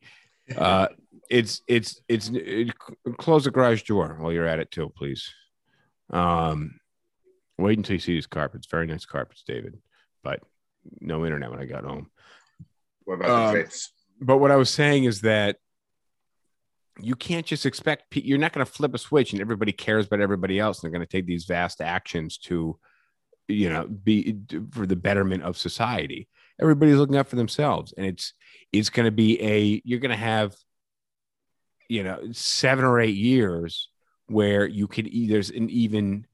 [0.55, 0.87] Uh,
[1.29, 2.73] it's it's it's it,
[3.17, 5.31] close the garage door while you're at it too, please.
[6.09, 6.79] Um,
[7.57, 8.67] wait until you see these carpets.
[8.69, 9.77] Very nice carpets, David.
[10.23, 10.41] But
[10.99, 12.09] no internet when I got home.
[13.03, 13.91] What about Um, the traits?
[14.19, 15.57] But what I was saying is that
[17.01, 20.07] you can't just expect pe- you're not going to flip a switch and everybody cares
[20.07, 20.77] about everybody else.
[20.77, 22.77] And they're going to take these vast actions to,
[23.47, 24.37] you know, be
[24.71, 26.27] for the betterment of society.
[26.59, 28.33] Everybody's looking out for themselves, and it's
[28.71, 30.55] it's going to be a you're going to have,
[31.87, 33.89] you know, seven or eight years
[34.27, 36.25] where you could there's an even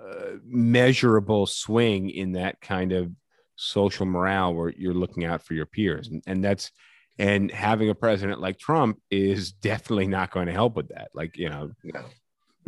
[0.00, 3.10] uh, measurable swing in that kind of
[3.56, 6.08] social morale where you're looking out for your peers.
[6.08, 6.72] And, and that's
[7.18, 11.08] and having a president like trump is definitely not going to help with that.
[11.14, 12.04] Like you know No.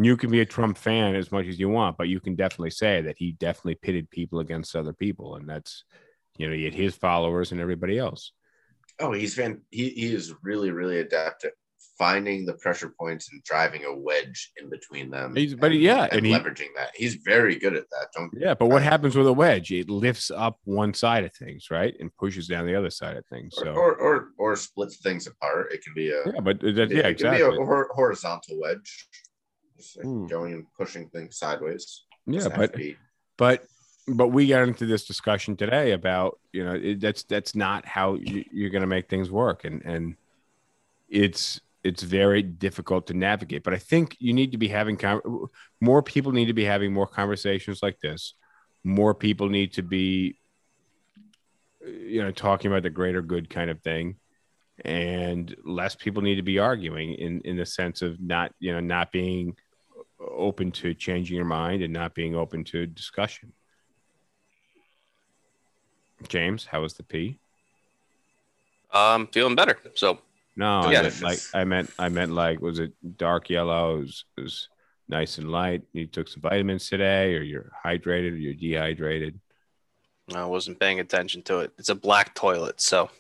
[0.05, 2.71] You can be a trump fan as much as you want but you can definitely
[2.71, 5.85] say that he definitely pitted people against other people and that's
[6.39, 8.33] you know he had his followers and everybody else
[9.01, 9.63] Oh, he's fan.
[9.71, 11.53] He, he is really really adept at
[11.99, 15.35] finding the pressure points and driving a wedge in between them.
[15.35, 16.91] He's- but and, yeah, and, and he- leveraging that.
[16.95, 18.09] He's very good at that.
[18.15, 21.69] Don't yeah but what happens with a wedge it lifts up one side of things
[21.71, 25.27] right and pushes down the other side of things so or, or or splits things
[25.27, 25.73] apart.
[25.73, 27.65] It can be a yeah but uh, that, it- yeah it can exactly be a
[27.65, 29.09] hor- horizontal wedge,
[29.77, 30.27] Just like Hmm.
[30.27, 32.05] going and pushing things sideways.
[32.27, 32.75] yeah but
[33.39, 33.65] but
[34.09, 38.15] but we got into this discussion today about you know it, that's that's not how
[38.15, 39.65] you, you're going to make things work.
[39.65, 40.17] And and
[41.09, 43.63] it's it's very difficult to navigate.
[43.65, 45.47] But i think you need to be having con-
[45.81, 48.35] more people need to be having more conversations like this.
[48.85, 50.39] More people need to be
[51.85, 54.17] you know talking about the greater good kind of thing
[54.85, 58.81] and less people need to be arguing in in the sense of not you know
[58.81, 59.55] not being
[60.19, 63.53] open to changing your mind and not being open to discussion
[66.29, 67.39] James, how was the pee?
[68.93, 69.79] Um, feeling better.
[69.95, 70.21] So
[70.55, 71.03] No, I Yeah.
[71.03, 73.97] meant like I meant I meant like was it dark yellow?
[73.97, 74.69] It was, it was
[75.09, 75.83] nice and light.
[75.93, 79.41] You took some vitamins today, or you're hydrated, or you're dehydrated.
[80.35, 81.73] I wasn't paying attention to it.
[81.79, 83.11] It's a black toilet, so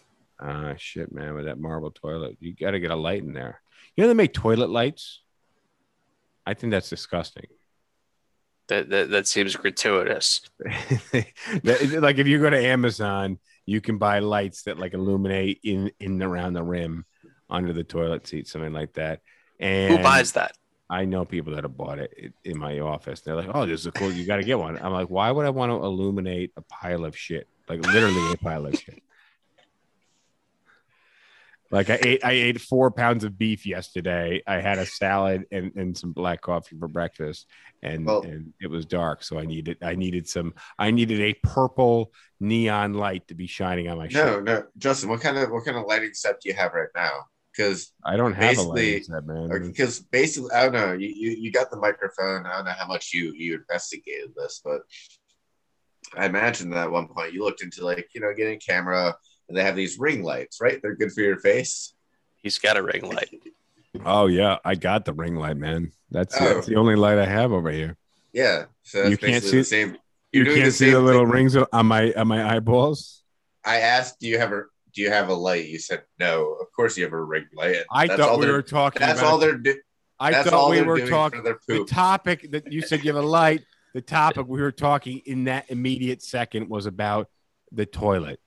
[0.44, 3.60] Ah, shit, man, with that marble toilet, you got to get a light in there.
[3.94, 5.20] You know they make toilet lights.
[6.44, 7.46] I think that's disgusting.
[8.68, 10.40] that that, that seems gratuitous.
[11.62, 16.20] Like if you go to Amazon, you can buy lights that like illuminate in in
[16.22, 17.04] around the rim
[17.48, 19.20] under the toilet seat, something like that.
[19.60, 20.56] And Who buys that?
[20.90, 23.20] I know people that have bought it in my office.
[23.20, 24.12] They're like, "Oh, this is cool.
[24.12, 27.04] You got to get one." I'm like, "Why would I want to illuminate a pile
[27.04, 27.46] of shit?
[27.68, 29.02] Like literally a pile of shit."
[31.72, 34.42] Like I ate, I ate four pounds of beef yesterday.
[34.46, 37.46] I had a salad and, and some black coffee for breakfast,
[37.82, 41.32] and Well- and it was dark, so I needed I needed some I needed a
[41.42, 44.44] purple neon light to be shining on my no, shirt.
[44.44, 45.08] no, Justin.
[45.08, 47.24] What kind of what kind of lighting set do you have right now?
[47.56, 49.48] Because I don't have a lighting set, man.
[49.68, 50.92] because basically I don't know.
[50.92, 52.44] You, you you got the microphone.
[52.44, 54.82] I don't know how much you you investigated this, but
[56.14, 59.16] I imagine that at one point you looked into like you know getting a camera
[59.48, 60.80] and they have these ring lights, right?
[60.82, 61.94] They're good for your face.
[62.42, 63.30] He's got a ring light.
[64.06, 65.92] Oh yeah, I got the ring light, man.
[66.10, 66.44] That's, Oh.
[66.54, 67.98] that's the only light I have over here.
[68.32, 69.90] Yeah, so that's You can't see- the same.
[69.90, 69.96] You
[70.32, 71.30] You're doing can't the see the little thing.
[71.30, 73.22] rings on my on my eyeballs.
[73.66, 74.62] I asked, "Do you have a
[74.94, 76.52] do you have a light?" You said no.
[76.54, 77.84] Of course, you have a ring light.
[77.92, 79.00] I That's thought we were talking.
[79.00, 79.80] That's about, all they're do-
[80.18, 81.42] I that's thought we were talking.
[81.42, 83.62] The topic that you said you have a light.
[83.92, 87.28] The topic we were talking in that immediate second was about
[87.72, 88.40] the toilet.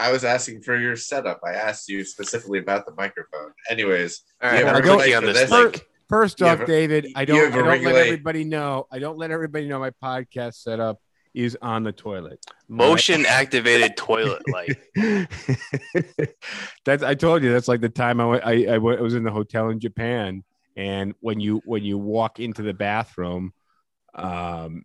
[0.00, 1.40] I was asking for your setup.
[1.46, 3.52] I asked you specifically about the microphone.
[3.68, 5.86] Anyways, All right, we're but I clicking don't- on this for link.
[6.08, 8.86] First You off, a- David, I don't, I don't let everybody know.
[8.90, 11.00] I don't let everybody know my podcast setup
[11.34, 12.44] is on the toilet.
[12.66, 14.76] Motion activated toilet light.
[16.84, 19.14] that's I told you that's like the time I went, I, I went- I was
[19.14, 20.42] in the hotel in Japan,
[20.76, 23.52] and when you when you walk into the bathroom,
[24.14, 24.84] um,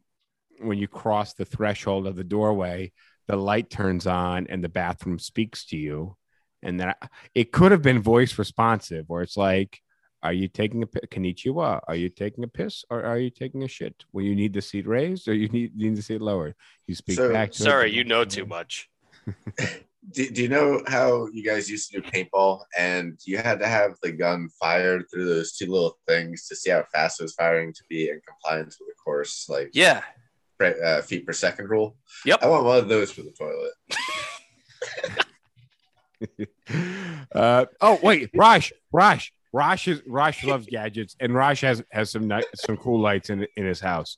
[0.60, 2.92] when you cross the threshold of the doorway,
[3.28, 6.16] the light turns on and the bathroom speaks to you,
[6.64, 6.98] and that
[7.34, 9.80] it could have been voice responsive, where it's like.
[10.24, 11.82] Are you taking a pi- konnichiwa?
[11.88, 14.06] Are you taking a piss or are you taking a shit?
[14.12, 16.56] Well, you need the seat raised or you need, need the seat lowered.
[16.88, 17.52] You speak So- back.
[17.52, 17.62] to.
[17.62, 18.90] Sorry, you know too much.
[20.12, 23.68] do, do you know how you guys used to do paintball and you had to
[23.68, 27.36] have the gun fired through those two little things to see how fast it was
[27.36, 30.02] firing to be in compliance with the course, like Yeah.
[30.58, 31.96] Pre- uh, feet per second rule?
[32.26, 32.44] Yep.
[32.44, 33.72] I want one of those for the toilet.
[37.36, 42.28] uh, oh wait, Raj, Raj, Raj is Raj loves gadgets, and Raj has has some
[42.28, 44.18] ni- some cool lights in in his house.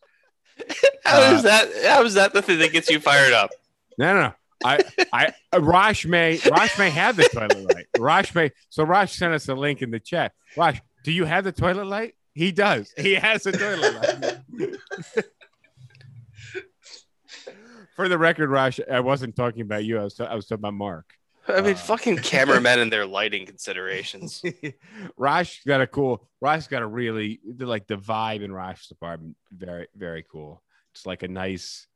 [1.04, 1.70] How Uh, is that?
[1.86, 3.52] How is that the thing that gets you fired up?
[3.98, 4.34] No, no, no.
[4.64, 4.80] I,
[5.14, 7.86] I, uh, Raj may, Raj may have the toilet light.
[7.98, 8.52] Raj may.
[8.70, 10.34] So Raj sent us a link in the chat.
[10.58, 12.16] Raj, do you have the toilet light?
[12.34, 12.92] He does.
[12.98, 14.76] He has a toilet light.
[17.98, 20.00] For the record, Raj, I wasn't talking about you.
[20.00, 21.06] I was, I was talking about Mark.
[21.48, 21.78] I mean, Uh.
[21.78, 24.42] fucking cameramen and their lighting considerations.
[25.18, 26.28] Raj got a cool.
[26.40, 29.36] Raj got a really like the vibe in Raj's apartment.
[29.52, 30.62] Very very cool.
[30.94, 31.88] It's like a nice,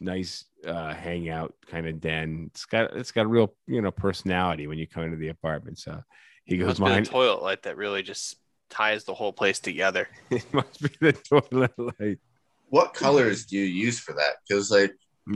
[0.00, 2.46] nice uh, hangout kind of den.
[2.50, 5.78] It's got it's got a real you know personality when you come into the apartment.
[5.78, 6.02] So
[6.44, 7.04] he goes, Must be the mine.
[7.04, 8.36] toilet light that really just
[8.70, 10.08] ties the whole place together.
[10.30, 12.18] it must be the toilet light.
[12.70, 14.36] What colors do you use for that?
[14.48, 14.92] Because like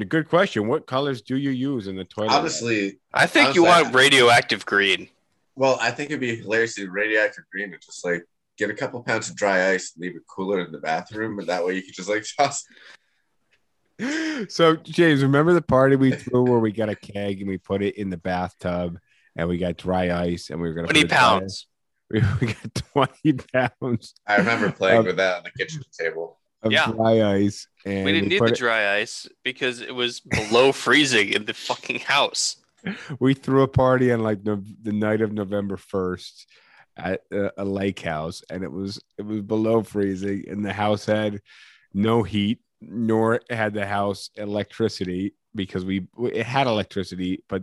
[0.09, 0.69] Good question.
[0.69, 2.29] What colors do you use in the toilet?
[2.29, 2.39] light?
[2.39, 5.09] honestly, I think you want radioactive green.
[5.57, 8.25] well, I think it'd be hilarious to do radioactive green and just like
[8.57, 11.49] get a couple pounds of dry ice and leave it cooler in the bathroom, and
[11.49, 12.65] that way you could just like toss.
[14.49, 17.83] so James, remember the party we threw where we got a keg and we put
[17.83, 18.99] it in the bathtub
[19.37, 21.67] and we got dry ice and we were gonna Twenty put pounds.
[22.11, 26.39] We, we got twenty pounds I remember playing Um, with that on the kitchen table.
[26.63, 26.87] Of Yeah.
[26.93, 31.45] dry ice, and We didn't need the dry ice because it was below freezing in
[31.47, 32.57] the fucking house.
[33.19, 36.47] we threw a party on like no, the night of November first
[36.97, 41.05] at a, a lake house, and it was it was below freezing, and the house
[41.07, 41.41] had
[41.95, 47.63] no heat, nor had the house electricity because we it had electricity, but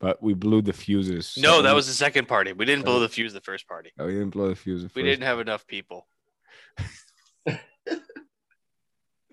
[0.00, 1.34] but we blew the fuses.
[1.38, 2.52] No, So- that was the second party.
[2.52, 3.92] We didn't blow the fuse the first party.
[3.98, 4.84] Oh, we didn't blow the fuse.
[4.94, 6.08] We didn't have enough people.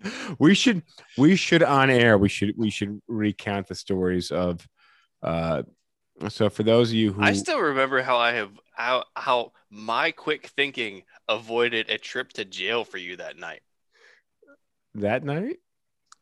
[0.40, 0.84] we should
[1.18, 4.66] we should on air we should we should recount the stories of
[5.24, 5.64] uh
[6.30, 10.12] so for those of you who I still remember how I have how how my
[10.12, 13.62] quick thinking avoided a trip to jail for you that night.
[14.96, 15.58] that night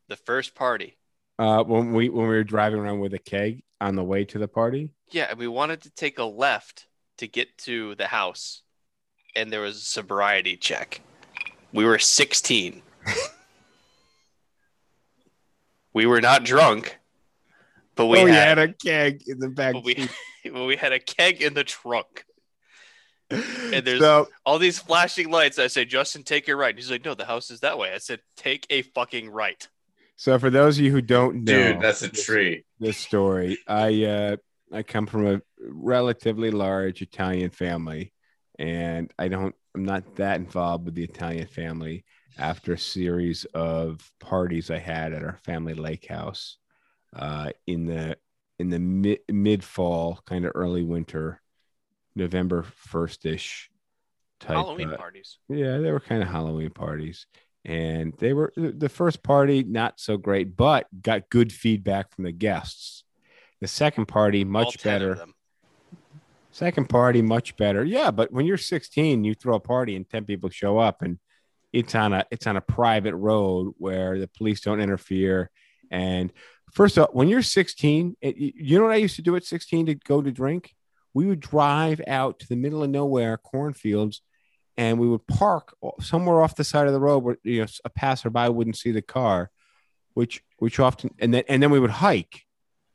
[0.07, 0.97] The first party.
[1.39, 4.39] uh when we when we were driving around with a keg on the way to
[4.39, 8.61] the party Yeah, and we wanted to take a left to get to the house,
[9.35, 11.01] and there was a sobriety check.
[11.73, 12.81] We were 16.
[15.97, 16.97] we were not drunk,
[17.95, 20.07] but we oh, we had, had a keg in the back but we,
[20.45, 22.23] but we had a keg in the trunk.
[23.31, 25.57] and there's- so All these flashing lights.
[25.59, 26.75] I say, Justin, take your right.
[26.75, 27.91] He's like, No, the house is that way.
[27.93, 29.67] I said, Take a fucking right.
[30.15, 32.63] so for those of you who don't know Dude, that's a this- tree.
[32.79, 33.57] this story.
[33.67, 34.35] I uh
[34.71, 38.13] I come from a relatively large Italian family
[38.59, 42.03] and I don't I'm not that involved with the Italian family
[42.37, 46.57] after a series of parties I had at our family lake house
[47.15, 48.17] uh in the
[48.59, 51.41] in the mid mid fall kind of early winter
[52.15, 53.69] November 1st-ish
[54.39, 55.37] type Halloween uh, parties.
[55.47, 57.27] yeah, they were kind of Halloween parties.
[57.63, 62.31] And they were the first party, not so great, but got good feedback from the
[62.31, 63.03] guests.
[63.59, 65.25] The second party, much 10 better.
[66.51, 67.83] Second party, much better.
[67.83, 71.19] Yeah, but when you're 16, you throw a party and 10 people show up and
[71.73, 75.49] it's on a it's on a private road where the police don't interfere.
[75.91, 76.31] And
[76.71, 79.87] first off, when you're 16, it, you know what I used to do at 16
[79.87, 80.73] to go to drink?
[81.13, 84.21] We would drive out to the middle of nowhere, cornfields,
[84.77, 87.89] and we would park somewhere off the side of the road where you know a
[87.89, 89.49] passerby wouldn't see the car,
[90.13, 92.43] which which often and then and then we would hike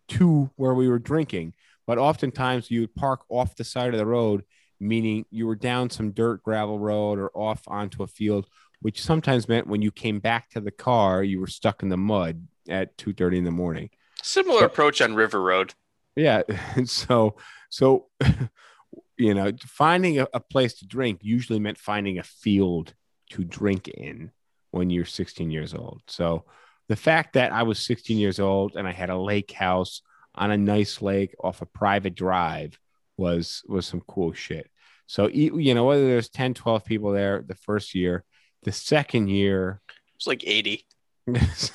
[0.08, 1.54] to where we were drinking.
[1.86, 4.44] But oftentimes you would park off the side of the road,
[4.82, 8.46] meaning you were down some dirt gravel road or off onto a field,
[8.80, 11.96] which sometimes meant when you came back to the car, you were stuck in the
[11.96, 13.90] mud at two thirty in the morning.
[14.22, 15.74] Similar So- approach on River Road.
[16.16, 16.42] Yeah.
[16.76, 17.36] And so,
[17.70, 18.08] so,
[19.16, 22.94] you know, finding a, a place to drink usually meant finding a field
[23.30, 24.30] to drink in
[24.70, 26.02] when you're 16 years old.
[26.06, 26.44] So
[26.88, 30.02] the fact that I was 16 years old and I had a lake house
[30.34, 32.78] on a nice lake off a private drive
[33.16, 34.70] was was some cool shit.
[35.12, 38.24] So you know whether there's 10 12 people there the first year,
[38.62, 39.82] the second year
[40.14, 40.86] It's like 80.
[41.26, 41.68] the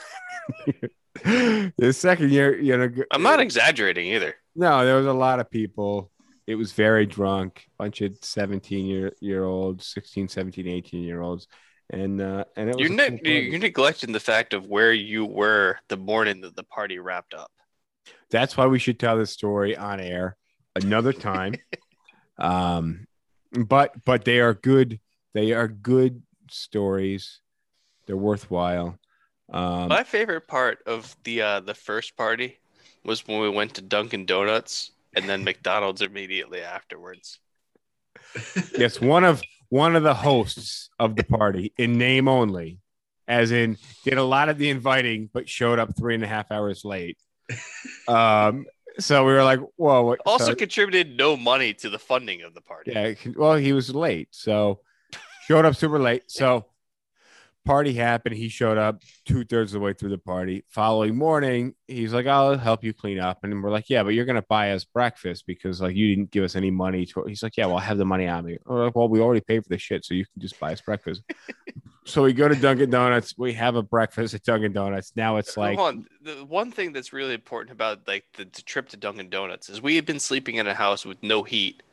[1.93, 4.33] second year, you know, I'm not exaggerating either.
[4.55, 6.09] no, there was a lot of people.
[6.47, 11.45] It was very drunk, bunch of 17 year year olds, 16, 17, 18 year olds.
[11.91, 15.77] And uh and it was You're, ne- you're neglecting the fact of where you were
[15.89, 17.51] the morning that the party wrapped up.
[18.31, 20.37] That's why we should tell this story on air
[20.75, 21.53] another time.
[22.39, 23.06] um
[23.51, 24.99] but but they are good,
[25.33, 27.41] they are good stories.
[28.05, 28.97] They're worthwhile.
[29.51, 32.59] Um My favorite part of the uh, the first party
[33.03, 37.39] was when we went to Dunkin' Donuts and then McDonald's immediately afterwards.
[38.77, 42.79] yes, one of one of the hosts of the party in name only,
[43.27, 46.51] as in did a lot of the inviting but showed up three and a half
[46.51, 47.17] hours late.
[48.09, 48.65] Um,
[48.99, 50.19] so we were like, "Whoa!" What?
[50.25, 52.91] Also so- contributed no money to the funding of the party.
[52.93, 53.13] yeah.
[53.35, 54.79] Well, he was late, so
[55.47, 56.23] showed up super late.
[56.27, 56.65] So
[57.65, 58.35] party happened.
[58.35, 60.63] He showed up two thirds of the way through the party.
[60.69, 64.25] Following morning, he's like, "I'll help you clean up," and we're like, "Yeah, but you're
[64.25, 67.57] gonna buy us breakfast because like you didn't give us any money." To he's like,
[67.57, 69.69] "Yeah, well, I have the money on me." We're like, well, we already paid for
[69.69, 71.21] the shit, so you can just buy us breakfast.
[72.07, 73.35] So we go to Dunkin' Donuts.
[73.37, 75.13] We have a breakfast at Dunkin' Donuts.
[75.15, 75.77] Now it's like.
[76.21, 79.81] The one thing that's really important about like the, the trip to Dunkin' Donuts is
[79.81, 81.83] we had been sleeping in a house with no heat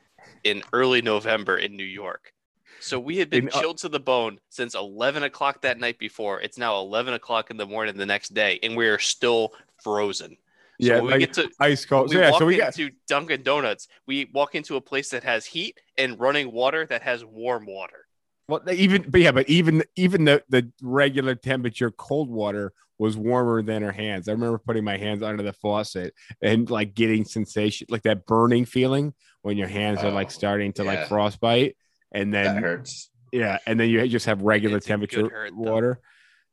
[0.44, 2.32] in early November in New York.
[2.80, 5.98] So we had been In, uh, chilled to the bone since 11 o'clock that night
[5.98, 6.40] before.
[6.40, 9.52] It's now 11 o'clock in the morning the next day, and we are still
[9.82, 10.36] frozen.
[10.80, 12.08] So yeah, we like get to ice cold.
[12.08, 13.88] we So, yeah, walk so we got into Dunkin' Donuts.
[14.06, 18.03] We walk into a place that has heat and running water that has warm water.
[18.48, 23.16] Well, they even but yeah, but even even the the regular temperature cold water was
[23.16, 24.28] warmer than her hands.
[24.28, 28.64] I remember putting my hands under the faucet and like getting sensation, like that burning
[28.66, 30.90] feeling when your hands are like Oh, starting to yeah.
[30.90, 31.76] like frostbite,
[32.12, 33.10] and that then hurts.
[33.32, 36.00] yeah, and then you just have regular It's temperature hurt, water.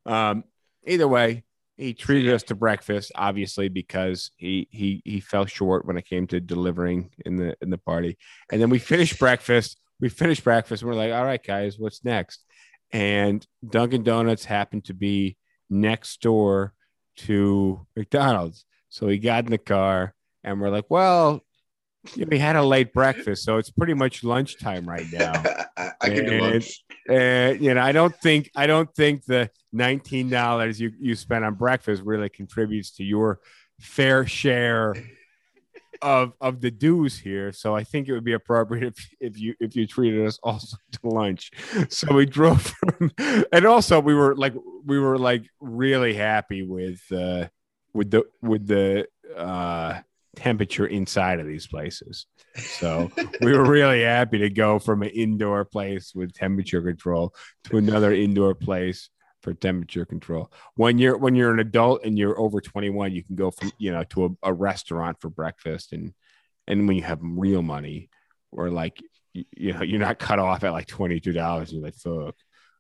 [0.06, 0.46] Um,
[0.88, 1.44] either way,
[1.78, 6.26] he treated us to breakfast, obviously because he he he fell short when it came
[6.28, 8.18] to delivering in the in the party.
[8.52, 9.78] And then we finished breakfast.
[10.02, 10.82] We finished breakfast.
[10.84, 12.44] And we're like, all right, guys, what's next?
[12.92, 15.38] And Dunkin' Donuts happened to be
[15.70, 16.74] next door
[17.18, 18.66] to McDonald's.
[18.90, 21.42] So we got in the car and we're like, well,
[22.28, 25.32] we had a late breakfast, so it's pretty much lunchtime right now.
[25.78, 26.84] I, I can do And- lunch.
[27.10, 31.44] Uh, you know, I don't think I don't think the nineteen dollars you you spent
[31.46, 33.40] on breakfast really contributes to your
[33.80, 34.94] fair share
[36.02, 37.52] of of the dues here.
[37.52, 40.78] So I think it would be appropriate if, if you if you treated us also
[40.94, 41.52] to lunch.
[41.90, 43.12] So we drove from,
[43.52, 44.54] and also we were like
[44.86, 47.48] we were like really happy with uh
[47.94, 50.00] with the with the uh
[50.36, 52.26] temperature inside of these places.
[52.56, 57.34] So we were really happy to go from an indoor place with temperature control
[57.66, 59.10] to another indoor place
[59.42, 60.52] for temperature control.
[60.76, 63.92] When you're when you're an adult and you're over 21, you can go from you
[63.92, 66.14] know to a, a restaurant for breakfast and
[66.68, 68.10] and when you have real money
[68.52, 69.02] or like
[69.34, 72.36] you, you know you're not cut off at like $22 you're like fuck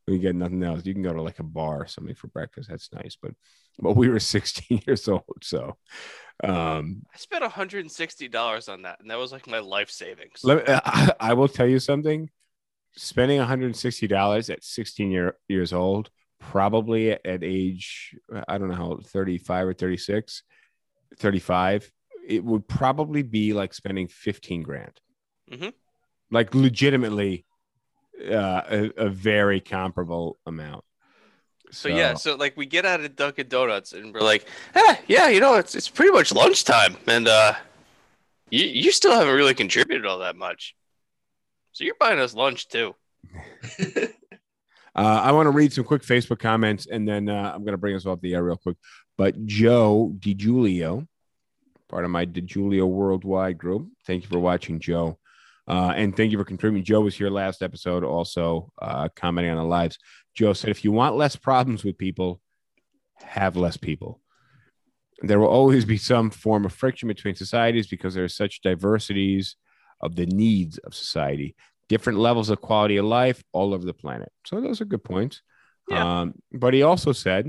[0.07, 2.69] we get nothing else you can go to like a bar or something for breakfast
[2.69, 3.31] that's nice but
[3.79, 5.77] but we were 16 years old so
[6.43, 10.41] um I spent $160 on that, and that was like my life savings.
[10.43, 12.29] Let me, I, I will tell you something.
[12.95, 16.09] Spending $160 at 16 year, years old,
[16.41, 18.15] probably at, at age,
[18.47, 20.43] I don't know how, 35 or 36,
[21.17, 21.91] 35,
[22.27, 24.99] it would probably be like spending 15 grand.
[25.49, 25.73] Mhm.
[26.29, 27.45] Like legitimately
[28.19, 30.83] uh, a, a very comparable amount.
[31.71, 34.45] So, yeah, so like we get out of Dunkin' Donuts and we're like,
[34.75, 37.53] eh, yeah, you know, it's it's pretty much lunchtime, and uh,
[38.49, 40.75] you you still haven't really contributed all that much,
[41.71, 42.93] so you're buying us lunch too.
[44.95, 47.77] Uh, I want to read some quick Facebook comments and then uh, I'm going to
[47.77, 48.77] bring us off the air real quick.
[49.17, 51.07] But Joe DiGiulio,
[51.87, 55.17] part of my DiGiulio Worldwide group, thank you for watching, Joe.
[55.67, 56.83] Uh, and thank you for contributing.
[56.83, 59.97] Joe was here last episode, also uh, commenting on the lives.
[60.33, 62.41] Joe said, if you want less problems with people,
[63.23, 64.19] have less people.
[65.21, 69.55] There will always be some form of friction between societies because there are such diversities
[70.01, 71.55] of the needs of society
[71.93, 74.31] different levels of quality of life all over the planet.
[74.47, 75.41] So those are good points.
[75.89, 76.21] Yeah.
[76.21, 77.43] Um, but he also said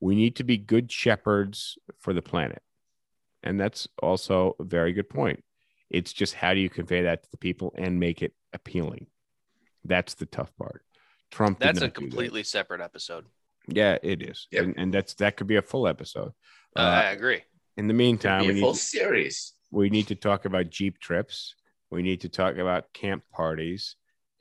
[0.00, 2.62] we need to be good shepherds for the planet.
[3.46, 5.40] and that's also a very good point.
[5.90, 9.06] It's just how do you convey that to the people and make it appealing?
[9.84, 10.80] That's the tough part.
[11.30, 11.58] Trump.
[11.58, 12.00] That's a not do that.
[12.00, 13.24] completely separate episode.
[13.68, 14.62] Yeah, it is, Yep.
[14.64, 16.32] and, and that's that could be a full episode.
[16.76, 17.40] Uh, Uh, I agree.
[17.76, 19.36] in the meantime, be we a need full to, series.
[19.70, 21.54] we need to talk about jeep trips.
[21.94, 23.94] We need to talk about camp parties,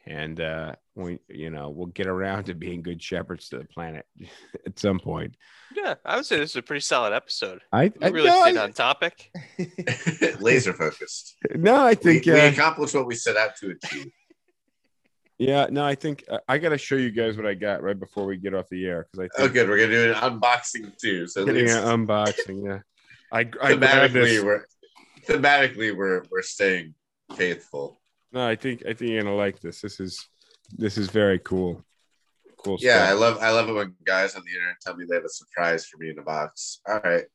[0.07, 4.07] and uh, we you know we'll get around to being good shepherds to the planet
[4.65, 5.35] at some point.
[5.75, 7.61] Yeah, I would say this is a pretty solid episode.
[7.71, 9.29] I, I really no, stayed I- on topic.
[10.39, 11.35] Laser focused.
[11.53, 14.11] no, I think we uh, accomplished what we set out to achieve.
[15.37, 17.99] yeah, no, I think uh, I got to show you guys what I got right
[17.99, 19.69] before we get off the air because I Oh, good.
[19.69, 21.27] We're gonna do an unboxing too.
[21.27, 22.65] So at getting least an unboxing.
[22.65, 22.79] Yeah,
[23.31, 24.43] I I grabbed thematically, this.
[24.43, 24.65] we're
[25.27, 26.95] thematically we're we're staying
[27.35, 28.01] faithful.
[28.31, 29.81] No, I think I think you're gonna like this.
[29.81, 30.27] This is
[30.71, 31.83] this is very cool.
[32.57, 35.15] Cool Yeah, I love I love it when guys on the internet tell me they
[35.15, 36.79] have a surprise for me in a box.
[36.87, 37.25] All right,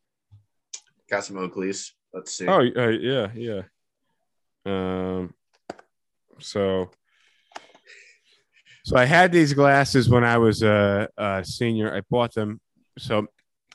[1.11, 1.91] got some Oakleys.
[2.13, 2.47] Let's see.
[2.47, 3.63] Oh, uh, yeah, yeah.
[4.65, 5.35] Um,
[6.39, 6.91] so,
[8.85, 11.95] so I had these glasses when I was a, a senior.
[11.95, 12.61] I bought them.
[12.99, 13.27] So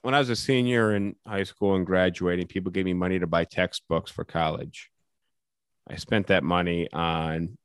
[0.02, 3.27] when I was a senior in high school and graduating, people gave me money to
[3.27, 4.90] buy textbooks for college.
[5.88, 7.58] I spent that money on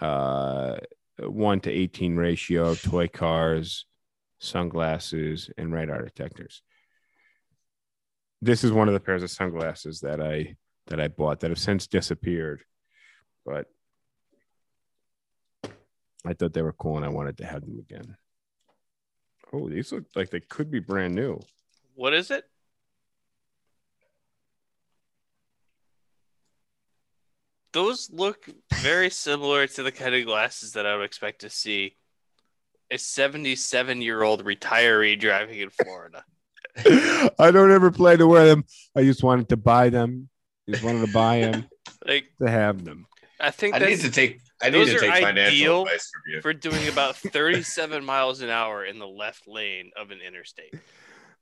[0.00, 0.76] uh,
[1.18, 3.86] one to eighteen ratio, toy cars,
[4.38, 6.62] sunglasses, and radar detectors
[8.40, 10.56] this is one of the pairs of sunglasses that I
[10.86, 12.62] that I bought that have since disappeared,
[13.44, 13.66] but
[16.24, 18.16] I thought they were cool and I wanted to have them again.
[19.52, 21.40] Oh, these look like they could be brand new.
[21.94, 22.44] What is it?
[27.78, 31.94] Those look very similar to the kind of glasses that I would expect to see
[32.90, 36.24] a 77 year old retiree driving in Florida.
[37.38, 38.64] I don't ever plan to wear them.
[38.96, 40.28] I just wanted to buy them.
[40.68, 41.68] Just wanted to buy them
[42.04, 43.06] Like, to have them.
[43.38, 46.10] I think I need to take I need those to are take financial ideal advice
[46.12, 46.40] from you.
[46.40, 50.74] for doing about 37 miles an hour in the left lane of an interstate.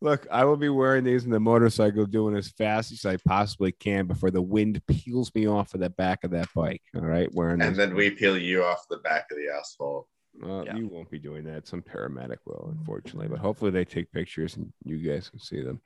[0.02, 3.73] Look, I will be wearing these in the motorcycle, doing as fast as I possibly
[3.73, 6.82] can before the wind peels me off of the back of that bike.
[6.94, 10.06] All right, wearing And these- then we peel you off the back of the asphalt.
[10.43, 10.77] Uh, Yeah.
[10.77, 11.66] You won't be doing that.
[11.66, 15.81] Some paramedic will, unfortunately, but hopefully they take pictures and you guys can see them.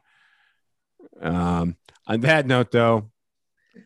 [1.21, 1.77] Um,
[2.09, 3.11] on that note, though,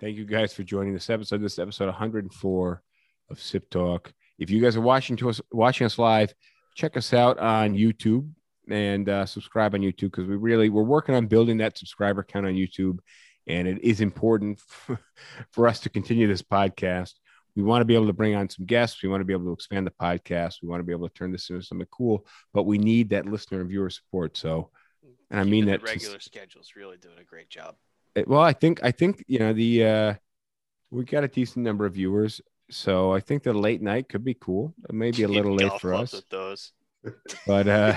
[0.01, 1.43] thank you guys for joining this episode.
[1.43, 2.83] This is episode 104
[3.29, 4.13] of Sip Talk.
[4.39, 6.33] If you guys are watching to us, watching us live,
[6.75, 8.31] check us out on YouTube
[8.69, 12.47] and uh, subscribe on YouTube because we really we're working on building that subscriber count
[12.47, 12.99] on YouTube,
[13.47, 14.61] and it is important
[15.51, 17.15] for us to continue this podcast
[17.57, 19.03] we want to be able to bring on some guests.
[19.03, 20.57] We want to be able to expand the podcast.
[20.63, 23.27] We want to be able to turn this into something cool, but we need that
[23.27, 24.37] listener and viewer support.
[24.37, 24.71] So,
[25.31, 27.77] and I mean that the to- regular schedule's really doing a great job.
[28.15, 30.15] it- well, I think I think you know the uh,
[30.91, 34.35] we got a decent number of viewers, so I think the late night could be
[34.35, 34.75] cool.
[34.89, 36.73] It may be a little late for us, With those
[37.47, 37.97] but uh,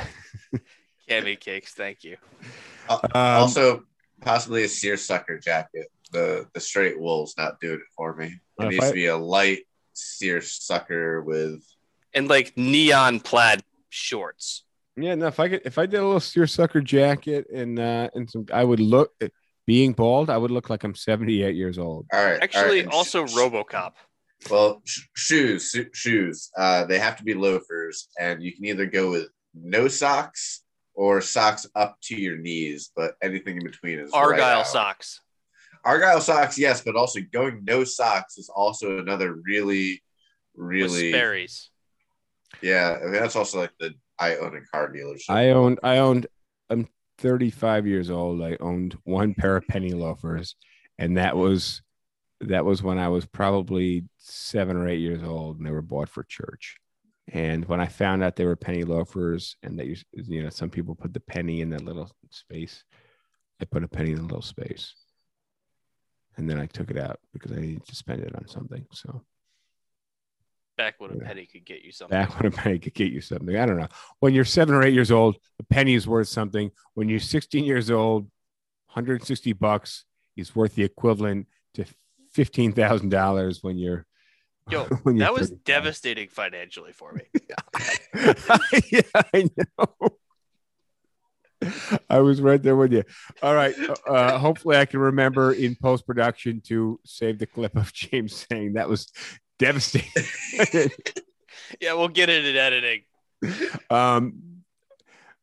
[1.08, 2.18] candy cakes, thank you.
[2.90, 3.84] Uh, Um, also,
[4.22, 5.88] possibly a seersucker jacket.
[6.12, 8.34] The the straight wool's not doing it for me.
[8.60, 9.64] It needs I- to be a light
[9.94, 11.64] seersucker with
[12.14, 14.64] And like neon plaid shorts.
[14.96, 15.28] yeah, no.
[15.28, 18.64] If I could, if I did a little seersucker jacket and uh, and some, I
[18.64, 19.12] would look.
[19.66, 22.06] Being bald, I would look like I'm 78 years old.
[22.14, 22.42] all right.
[22.42, 23.96] Actually, right, and also RoboCop.
[24.50, 26.52] Well, sh- shoes, sho- shoes.
[26.58, 31.22] Uh, they have to be loafers, and you can either go with no socks or
[31.22, 34.68] socks up to your knees, but anything in between is Argyle out.
[34.68, 35.22] socks.
[35.84, 40.02] Argyle socks, yes, but also going no socks is also another really,
[40.56, 41.70] With really, Sperry's.
[42.62, 42.98] yeah.
[43.00, 45.30] I mean, that's also like the I own a car dealership.
[45.30, 45.80] I owned.
[45.84, 46.28] I owned.
[46.70, 46.88] I'm
[47.20, 48.42] 35 years old.
[48.42, 50.56] I owned one pair of penny loafers,
[50.98, 51.82] and that was
[52.42, 56.10] that was when I was probably seven or eight years old, and they were bought
[56.10, 56.78] for church.
[57.34, 60.70] And when I found out they were penny loafers, and that you you know some
[60.70, 62.84] people put the penny in that little space,
[63.62, 64.94] I put a penny in the little space,
[66.38, 68.86] and then I took it out because I needed to spend it on something.
[68.92, 69.24] So
[70.78, 71.24] Back when a Yeah.
[71.24, 72.16] penny could get you something.
[72.16, 73.58] back when a penny could get you something.
[73.58, 73.88] I don't know.
[74.20, 76.70] When you're seven or eight years old, a penny is worth something.
[76.94, 78.30] When you're 16 years old,
[78.86, 80.06] 160 bucks
[80.36, 81.86] is worth the equivalent to
[82.38, 84.06] fifteen thousand dollars when you're.
[84.70, 85.64] Yo, when you're that was 35.
[85.64, 87.22] devastating financially for me.
[88.92, 89.02] yeah,
[89.34, 90.10] I know.
[92.10, 93.04] I was right there with you.
[93.42, 93.74] All right.
[94.06, 98.74] Uh, hopefully, I can remember in post production to save the clip of James saying
[98.74, 99.08] that was
[99.58, 100.12] devastating.
[101.82, 103.02] yeah, we'll get it in editing.
[103.90, 104.34] um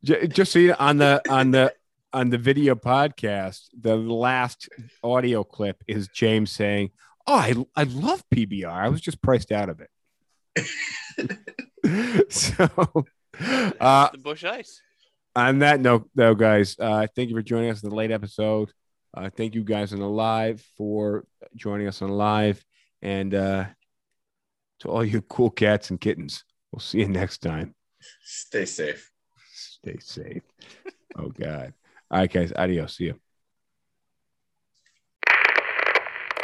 [0.05, 1.73] j- just so you know, on the on the
[2.15, 4.69] on the video podcast, the last
[5.03, 6.91] audio clip is James saying,
[7.27, 8.71] "Oh, I I love PBR.
[8.71, 9.91] I was just priced out of it."
[12.33, 12.69] so,
[13.81, 14.81] uh, the Busch Ice.
[15.35, 18.73] on that note, though, guys, uh, thank you for joining us in the late episode.
[19.13, 21.25] Uh, thank you guys on the live for
[21.57, 22.65] joining us on live,
[23.03, 23.65] and uh,
[24.81, 27.75] to all you cool cats and kittens, we'll see you next time.
[28.23, 29.11] Stay safe.
[29.53, 30.43] Stay safe.
[31.19, 31.75] oh God.
[32.11, 32.53] All right, guys.
[32.55, 32.97] Adios.
[32.97, 33.21] See you.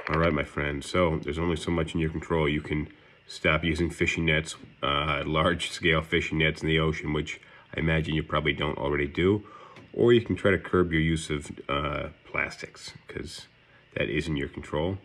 [0.09, 0.85] All right, my friend.
[0.85, 2.49] So there's only so much in your control.
[2.49, 2.89] You can
[3.27, 7.41] stop using fishing nets, uh, large scale fishing nets in the ocean, which
[7.77, 9.45] I imagine you probably don't already do,
[9.93, 13.47] or you can try to curb your use of uh, plastics because
[13.95, 14.99] that is in your control,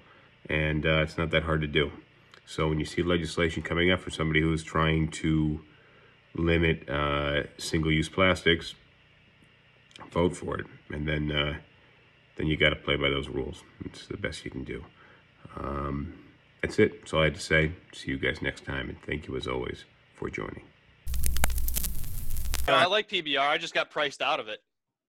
[0.50, 1.92] and uh, it's not that hard to do.
[2.48, 5.62] So when you see legislation coming up for somebody who is trying to
[6.36, 8.76] limit uh, single-use plastics,
[10.12, 11.58] vote for it, and then uh,
[12.38, 13.64] then you got to play by those rules.
[13.84, 14.84] It's the best you can do.
[15.58, 16.14] Um,
[16.62, 17.02] that's it.
[17.02, 17.72] That's all I had to say.
[17.94, 19.86] See you guys next time, and thank you as always
[20.16, 20.64] for joining.
[22.68, 23.40] I like PBR.
[23.40, 24.62] I just got priced out of it.